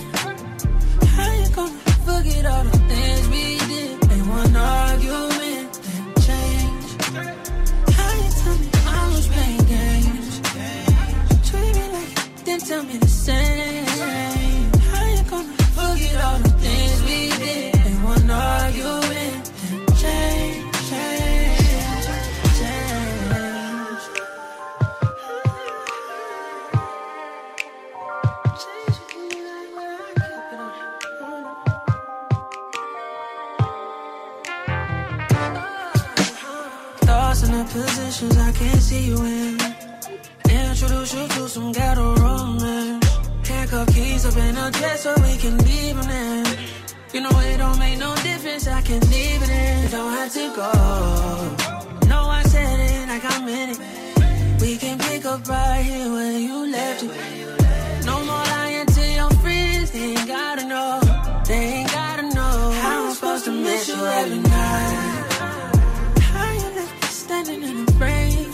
How 1.15 1.33
you 1.33 1.49
gonna 1.49 1.73
forget 2.07 2.45
all 2.45 2.63
the 2.63 2.77
things 2.87 3.27
we 3.27 3.56
like 12.57 12.67
tell 12.67 12.83
me 12.83 12.97
the 12.97 13.07
same. 13.07 13.85
How 14.91 15.05
you 15.05 15.23
gonna 15.29 15.47
forget 15.77 16.23
all 16.23 16.39
the 16.39 16.49
things 16.49 17.03
we 17.03 17.29
did? 17.37 17.75
And 17.75 18.03
one 18.03 18.29
argument 18.29 19.51
then 19.69 19.85
change, 19.95 20.73
change, 20.89 21.59
change. 22.59 24.03
Thoughts 37.01 37.43
in 37.43 37.51
the 37.51 37.63
positions 37.71 38.37
I 38.37 38.51
can't 38.51 38.81
see 38.81 39.03
you 39.07 39.23
in. 39.25 39.57
Introduce 40.49 41.13
you 41.13 41.27
to 41.27 41.47
some 41.49 41.71
romance. 41.73 41.86
In 44.38 44.55
a 44.55 44.71
dress 44.71 45.01
so 45.03 45.13
we 45.23 45.35
can 45.38 45.57
leave 45.57 45.95
them 45.95 46.09
in. 46.09 46.45
You 47.13 47.21
know 47.21 47.39
it 47.39 47.57
don't 47.57 47.79
make 47.79 47.97
no 47.97 48.15
difference, 48.17 48.67
I 48.67 48.81
can 48.81 48.99
leave 49.09 49.41
it 49.41 49.49
in. 49.49 49.83
You 49.83 49.89
don't 49.89 50.13
have 50.13 50.31
to 50.33 50.45
go. 50.55 52.07
No, 52.07 52.19
I 52.39 52.43
said 52.43 52.79
it 52.79 53.07
like 53.09 53.25
I 53.25 53.45
meant 53.45 53.71
it. 53.73 54.61
We 54.61 54.77
can 54.77 54.99
pick 54.99 55.25
up 55.25 55.47
right 55.47 55.81
here 55.81 56.11
where 56.11 56.38
you 56.38 56.71
left 56.71 57.03
it. 57.03 58.05
No 58.05 58.15
more 58.25 58.45
lying 58.55 58.85
to 58.85 59.03
your 59.19 59.31
friends, 59.41 59.91
they 59.91 60.11
ain't 60.15 60.27
gotta 60.27 60.65
know. 60.65 61.01
They 61.47 61.63
ain't 61.77 61.91
gotta 61.91 62.23
know. 62.23 62.71
How 62.81 63.07
I'm 63.07 63.13
supposed 63.15 63.45
to 63.45 63.51
miss 63.51 63.88
you 63.88 63.95
every 63.95 64.39
night. 64.39 65.27
How 66.31 66.51
you 66.53 66.69
left 66.77 66.93
me 67.01 67.07
standing 67.07 67.63
in 67.63 67.85
the 67.85 67.91
rain? 67.93 68.51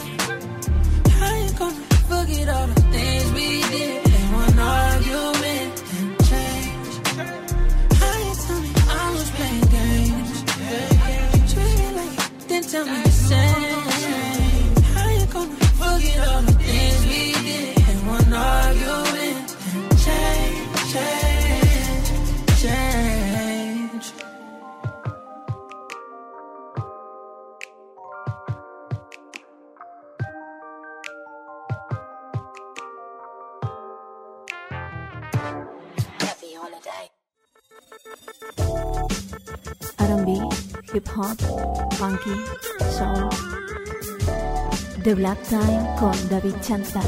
How 1.19 1.36
you 1.43 1.51
gonna 1.59 1.75
forget 2.07 2.49
all 2.49 2.67
the 2.67 2.82
tell 12.74 12.86
me 12.88 13.03
the 13.03 13.11
same. 13.11 14.74
How 14.95 15.09
you 15.11 15.26
gonna 15.28 15.55
forget 15.80 16.28
all 16.28 16.41
the 16.41 16.53
things 16.53 17.01
we 17.05 17.34
did? 17.47 17.78
And 17.89 17.99
one 18.07 18.34
argument 18.34 19.45
change, 20.03 20.91
change, 20.91 21.22
hip 40.93 41.07
hop, 41.07 41.37
funky, 41.93 42.35
soul. 42.91 43.29
The 45.03 45.15
Black 45.15 45.41
Time 45.43 45.95
con 45.99 46.29
David 46.29 46.55
Chantal. 46.61 47.03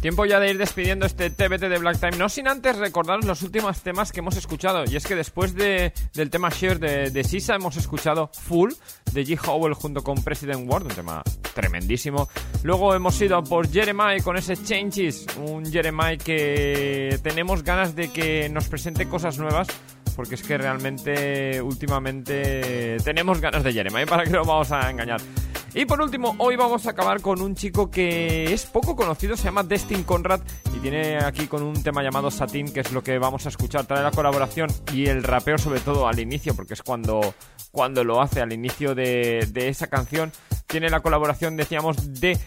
Tiempo 0.00 0.24
ya 0.26 0.38
de 0.38 0.50
ir 0.50 0.58
despidiendo 0.58 1.06
este 1.06 1.30
TBT 1.30 1.62
de 1.68 1.78
Black 1.78 1.98
Time, 1.98 2.16
no 2.18 2.28
sin 2.28 2.46
antes 2.46 2.76
recordaros 2.76 3.24
los 3.24 3.42
últimos 3.42 3.80
temas 3.82 4.12
que 4.12 4.20
hemos 4.20 4.36
escuchado. 4.36 4.84
Y 4.88 4.94
es 4.94 5.04
que 5.04 5.16
después 5.16 5.54
de, 5.54 5.92
del 6.14 6.30
tema 6.30 6.50
Share 6.50 6.78
de, 6.78 7.10
de 7.10 7.24
Sisa 7.24 7.56
hemos 7.56 7.76
escuchado 7.76 8.30
Full 8.32 8.72
de 9.12 9.24
G. 9.24 9.38
Howell 9.48 9.74
junto 9.74 10.04
con 10.04 10.22
President 10.22 10.70
Ward, 10.70 10.84
un 10.84 10.94
tema 10.94 11.22
tremendísimo. 11.54 12.28
Luego 12.62 12.94
hemos 12.94 13.20
ido 13.20 13.42
por 13.44 13.70
Jeremiah 13.70 14.22
con 14.22 14.36
ese 14.36 14.56
Changes, 14.56 15.26
un 15.36 15.64
Jeremiah 15.64 16.16
que 16.16 17.18
tenemos 17.22 17.62
ganas 17.62 17.94
de 17.94 18.08
que 18.08 18.48
nos 18.48 18.68
presente 18.68 19.08
cosas 19.08 19.38
nuevas 19.38 19.68
porque 20.18 20.34
es 20.34 20.42
que 20.42 20.58
realmente 20.58 21.62
últimamente 21.62 22.96
tenemos 23.04 23.40
ganas 23.40 23.62
de 23.62 23.72
Jeremiah, 23.72 24.04
¿para 24.04 24.24
que 24.24 24.30
lo 24.30 24.44
vamos 24.44 24.72
a 24.72 24.90
engañar? 24.90 25.20
Y 25.74 25.84
por 25.84 26.02
último, 26.02 26.34
hoy 26.38 26.56
vamos 26.56 26.86
a 26.86 26.90
acabar 26.90 27.20
con 27.20 27.40
un 27.40 27.54
chico 27.54 27.88
que 27.88 28.52
es 28.52 28.66
poco 28.66 28.96
conocido, 28.96 29.36
se 29.36 29.44
llama 29.44 29.62
Destin 29.62 30.02
Conrad 30.02 30.40
y 30.74 30.80
tiene 30.80 31.18
aquí 31.18 31.46
con 31.46 31.62
un 31.62 31.80
tema 31.84 32.02
llamado 32.02 32.32
Satin, 32.32 32.72
que 32.72 32.80
es 32.80 32.90
lo 32.90 33.00
que 33.04 33.16
vamos 33.20 33.46
a 33.46 33.50
escuchar. 33.50 33.86
Trae 33.86 34.02
la 34.02 34.10
colaboración 34.10 34.70
y 34.92 35.06
el 35.06 35.22
rapeo 35.22 35.56
sobre 35.56 35.78
todo 35.78 36.08
al 36.08 36.18
inicio, 36.18 36.52
porque 36.56 36.74
es 36.74 36.82
cuando, 36.82 37.20
cuando 37.70 38.02
lo 38.02 38.20
hace, 38.20 38.40
al 38.40 38.52
inicio 38.52 38.96
de, 38.96 39.46
de 39.52 39.68
esa 39.68 39.86
canción. 39.86 40.32
Tiene 40.68 40.90
la 40.90 41.00
colaboración, 41.00 41.56
decíamos, 41.56 42.20
de 42.20 42.38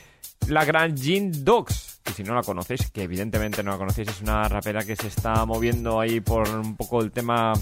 la 0.48 0.64
gran 0.64 0.96
Jean 0.96 1.44
Dogs. 1.44 2.00
Y 2.08 2.14
si 2.14 2.24
no 2.24 2.36
la 2.36 2.44
conocéis, 2.44 2.92
que 2.92 3.04
evidentemente 3.04 3.64
no 3.64 3.72
la 3.72 3.78
conocéis, 3.78 4.10
es 4.10 4.22
una 4.22 4.48
rapera 4.48 4.84
que 4.84 4.96
se 4.96 5.08
está 5.08 5.46
moviendo 5.46 6.00
ahí 6.00 6.22
por 6.22 6.48
un 6.48 6.76
poco 6.76 7.02
el 7.02 7.12
tema 7.12 7.54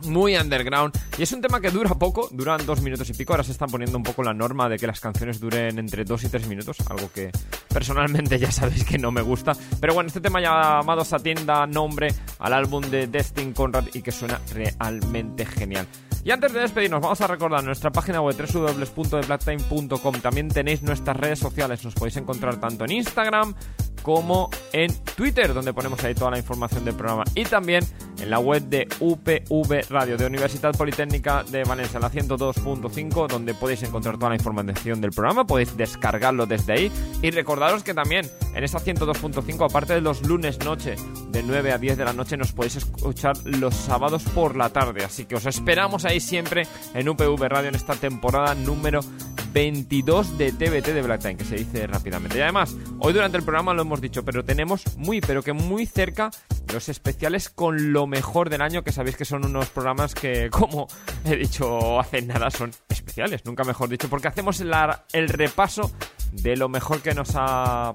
muy 0.00 0.36
underground 0.36 0.94
y 1.16 1.22
es 1.22 1.32
un 1.32 1.40
tema 1.40 1.58
que 1.58 1.70
dura 1.70 1.94
poco, 1.94 2.28
duran 2.30 2.64
dos 2.66 2.82
minutos 2.82 3.08
y 3.08 3.14
pico. 3.14 3.32
Ahora 3.32 3.44
se 3.44 3.52
están 3.52 3.70
poniendo 3.70 3.96
un 3.96 4.02
poco 4.02 4.22
la 4.22 4.34
norma 4.34 4.68
de 4.68 4.78
que 4.78 4.86
las 4.86 5.00
canciones 5.00 5.40
duren 5.40 5.78
entre 5.78 6.04
dos 6.04 6.24
y 6.24 6.28
tres 6.28 6.46
minutos, 6.46 6.78
algo 6.90 7.10
que 7.10 7.30
personalmente 7.68 8.38
ya 8.38 8.52
sabéis 8.52 8.84
que 8.84 8.98
no 8.98 9.10
me 9.10 9.22
gusta. 9.22 9.52
Pero 9.80 9.94
bueno, 9.94 10.08
este 10.08 10.20
tema 10.20 10.40
llamado 10.40 11.04
Satin 11.04 11.46
da 11.46 11.66
nombre 11.66 12.08
al 12.38 12.52
álbum 12.52 12.82
de 12.82 13.06
Destin 13.06 13.52
Conrad 13.52 13.86
y 13.94 14.02
que 14.02 14.12
suena 14.12 14.40
realmente 14.52 15.46
genial. 15.46 15.86
Y 16.26 16.32
antes 16.32 16.52
de 16.52 16.58
despedirnos, 16.58 17.00
vamos 17.00 17.20
a 17.20 17.28
recordar 17.28 17.62
nuestra 17.62 17.92
página 17.92 18.20
web 18.20 18.34
www.thebladtime.com. 18.36 20.14
También 20.20 20.48
tenéis 20.48 20.82
nuestras 20.82 21.16
redes 21.16 21.38
sociales, 21.38 21.84
nos 21.84 21.94
podéis 21.94 22.16
encontrar 22.16 22.56
tanto 22.56 22.84
en 22.84 22.90
Instagram 22.90 23.54
como 24.02 24.50
en 24.72 24.92
Twitter, 25.16 25.54
donde 25.54 25.72
ponemos 25.72 26.02
ahí 26.02 26.14
toda 26.14 26.32
la 26.32 26.38
información 26.38 26.84
del 26.84 26.94
programa. 26.94 27.22
Y 27.36 27.44
también 27.44 27.84
en 28.20 28.30
la 28.30 28.38
web 28.38 28.62
de 28.62 28.88
UPV 29.00 29.88
Radio, 29.90 30.16
de 30.16 30.26
Universidad 30.26 30.72
Politécnica 30.76 31.44
de 31.44 31.64
Valencia, 31.64 32.00
la 32.00 32.10
102.5, 32.10 33.28
donde 33.28 33.54
podéis 33.54 33.82
encontrar 33.84 34.16
toda 34.16 34.30
la 34.30 34.36
información 34.36 35.00
del 35.00 35.10
programa, 35.10 35.46
podéis 35.46 35.76
descargarlo 35.76 36.46
desde 36.46 36.72
ahí. 36.72 36.92
Y 37.22 37.30
recordaros 37.30 37.82
que 37.82 37.94
también 37.94 38.28
en 38.54 38.64
esta 38.64 38.78
102.5, 38.78 39.68
aparte 39.68 39.94
de 39.94 40.00
los 40.00 40.22
lunes 40.22 40.58
noche, 40.64 40.96
de 41.30 41.42
9 41.42 41.72
a 41.72 41.78
10 41.78 41.98
de 41.98 42.04
la 42.04 42.12
noche, 42.12 42.36
nos 42.36 42.52
podéis 42.52 42.76
escuchar 42.76 43.36
los 43.44 43.74
sábados 43.74 44.22
por 44.34 44.56
la 44.56 44.70
tarde. 44.70 45.04
Así 45.04 45.24
que 45.24 45.34
os 45.34 45.46
esperamos 45.46 46.04
ahí 46.04 46.15
siempre 46.20 46.66
en 46.94 47.08
UPV 47.08 47.48
Radio 47.48 47.68
en 47.68 47.74
esta 47.74 47.94
temporada 47.94 48.54
número 48.54 49.00
22 49.52 50.36
de 50.36 50.52
TBT 50.52 50.88
de 50.88 51.00
Black 51.00 51.22
Time, 51.22 51.36
que 51.36 51.44
se 51.44 51.56
dice 51.56 51.86
rápidamente. 51.86 52.36
Y 52.36 52.42
además, 52.42 52.76
hoy 52.98 53.14
durante 53.14 53.38
el 53.38 53.42
programa 53.42 53.72
lo 53.72 53.82
hemos 53.82 54.02
dicho, 54.02 54.22
pero 54.22 54.44
tenemos 54.44 54.84
muy, 54.98 55.22
pero 55.22 55.42
que 55.42 55.54
muy 55.54 55.86
cerca 55.86 56.30
los 56.72 56.90
especiales 56.90 57.48
con 57.48 57.94
lo 57.94 58.06
mejor 58.06 58.50
del 58.50 58.60
año, 58.60 58.84
que 58.84 58.92
sabéis 58.92 59.16
que 59.16 59.24
son 59.24 59.46
unos 59.46 59.70
programas 59.70 60.14
que, 60.14 60.50
como 60.52 60.88
he 61.24 61.36
dicho 61.36 61.98
hace 61.98 62.20
nada, 62.20 62.50
son 62.50 62.70
especiales, 62.90 63.46
nunca 63.46 63.64
mejor 63.64 63.88
dicho, 63.88 64.10
porque 64.10 64.28
hacemos 64.28 64.60
el 64.60 65.28
repaso 65.28 65.90
de 66.32 66.56
lo 66.56 66.68
mejor 66.68 67.00
que 67.00 67.14
nos 67.14 67.30
ha 67.34 67.94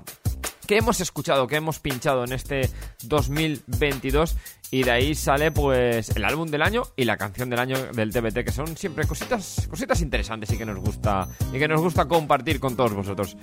que 0.65 0.77
hemos 0.77 1.01
escuchado, 1.01 1.47
que 1.47 1.57
hemos 1.57 1.79
pinchado 1.79 2.23
en 2.23 2.31
este 2.31 2.69
2022 3.03 4.37
y 4.71 4.83
de 4.83 4.91
ahí 4.91 5.13
sale 5.13 5.51
pues 5.51 6.09
el 6.15 6.25
álbum 6.25 6.49
del 6.49 6.61
año 6.61 6.83
y 6.95 7.03
la 7.03 7.17
canción 7.17 7.49
del 7.49 7.59
año 7.59 7.77
del 7.91 8.11
TBT 8.11 8.45
que 8.45 8.51
son 8.51 8.75
siempre 8.77 9.05
cositas 9.05 9.67
cositas 9.69 10.01
interesantes 10.01 10.51
y 10.51 10.57
que 10.57 10.65
nos 10.65 10.79
gusta 10.79 11.27
y 11.53 11.59
que 11.59 11.67
nos 11.67 11.81
gusta 11.81 12.07
compartir 12.07 12.59
con 12.59 12.75
todos 12.75 12.93
vosotros. 12.93 13.35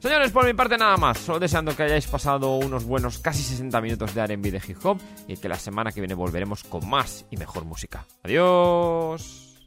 Señores, 0.00 0.32
por 0.32 0.46
mi 0.46 0.54
parte 0.54 0.78
nada 0.78 0.96
más, 0.96 1.18
solo 1.18 1.38
deseando 1.38 1.76
que 1.76 1.82
hayáis 1.82 2.06
pasado 2.06 2.56
unos 2.56 2.84
buenos 2.84 3.18
casi 3.18 3.42
60 3.42 3.78
minutos 3.82 4.14
de 4.14 4.22
R&B 4.22 4.50
de 4.50 4.62
hip 4.66 4.78
hop 4.82 4.98
y 5.28 5.36
que 5.36 5.48
la 5.48 5.56
semana 5.56 5.92
que 5.92 6.00
viene 6.00 6.14
volveremos 6.14 6.64
con 6.64 6.88
más 6.88 7.26
y 7.30 7.36
mejor 7.36 7.66
música. 7.66 8.06
Adiós. 8.24 9.58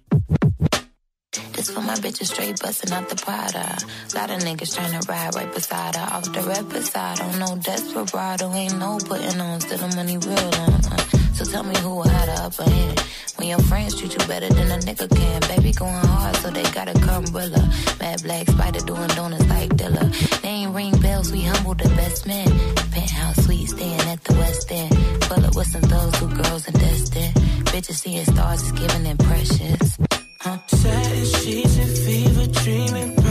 This 1.54 1.72
for 1.72 1.82
my 1.82 1.96
bitches 1.96 2.28
straight 2.28 2.60
busting 2.62 2.92
out 2.92 3.10
the 3.10 3.16
Prada. 3.16 3.78
Lot 4.14 4.30
of 4.30 4.40
niggas 4.44 4.78
tryna 4.78 5.08
ride 5.10 5.36
right 5.36 5.54
beside 5.54 5.96
her. 5.96 6.08
Off 6.14 6.32
the 6.32 6.42
rep 6.42 6.70
beside 6.70 7.20
her. 7.20 7.40
No 7.40 7.56
desperado. 7.58 8.52
Ain't 8.54 8.78
no 8.78 9.00
putting 9.00 9.42
on 9.42 9.62
still 9.62 9.80
the 9.80 9.96
money 9.96 10.18
real 10.18 10.54
on. 10.62 10.86
Uh. 10.86 10.98
So 11.34 11.46
tell 11.46 11.64
me 11.64 11.76
who 11.80 12.04
had 12.04 12.30
the 12.30 12.44
upper 12.44 12.70
hand. 12.70 13.00
When 13.38 13.48
your 13.48 13.60
friends 13.60 14.00
treat 14.00 14.14
you 14.14 14.28
better 14.28 14.50
than 14.50 14.70
a 14.70 14.78
nigga 14.78 15.10
can. 15.10 15.42
Baby 15.56 15.72
going 15.72 15.94
hard, 15.94 16.36
so 16.38 16.52
they 16.52 16.64
got 16.72 16.88
a 16.88 16.94
umbrella. 17.14 17.70
Mad 18.00 18.22
black 18.24 18.48
spider 18.48 18.80
doing 18.80 19.08
donuts 19.10 19.46
like 19.48 19.72
Dilla. 19.72 20.42
They 20.42 20.50
ain't 20.50 20.76
ring 20.76 20.96
bells, 21.02 21.32
we 21.32 21.42
humble 21.42 21.74
the 21.74 21.90
best 21.90 22.28
men. 22.28 22.48
Penthouse 22.92 23.44
suite 23.46 23.70
staying 23.70 24.02
at 24.02 24.24
the 24.24 24.34
West 24.34 24.72
End. 24.72 24.92
Pull 25.22 25.46
up 25.46 25.56
with 25.56 25.68
some 25.68 25.82
thugs, 25.82 26.20
two 26.20 26.30
girls 26.30 26.68
and 26.68 26.80
destined. 26.80 27.34
Bitches 27.74 27.96
seeing 27.96 28.26
stars 28.26 28.62
is 28.62 28.72
giving 28.72 29.06
impressions. 29.06 29.98
Huh? 30.46 30.58
Satin 30.68 31.26
sheets 31.26 31.78
in 31.78 31.88
fever 31.88 32.48
dreaming 32.48 33.23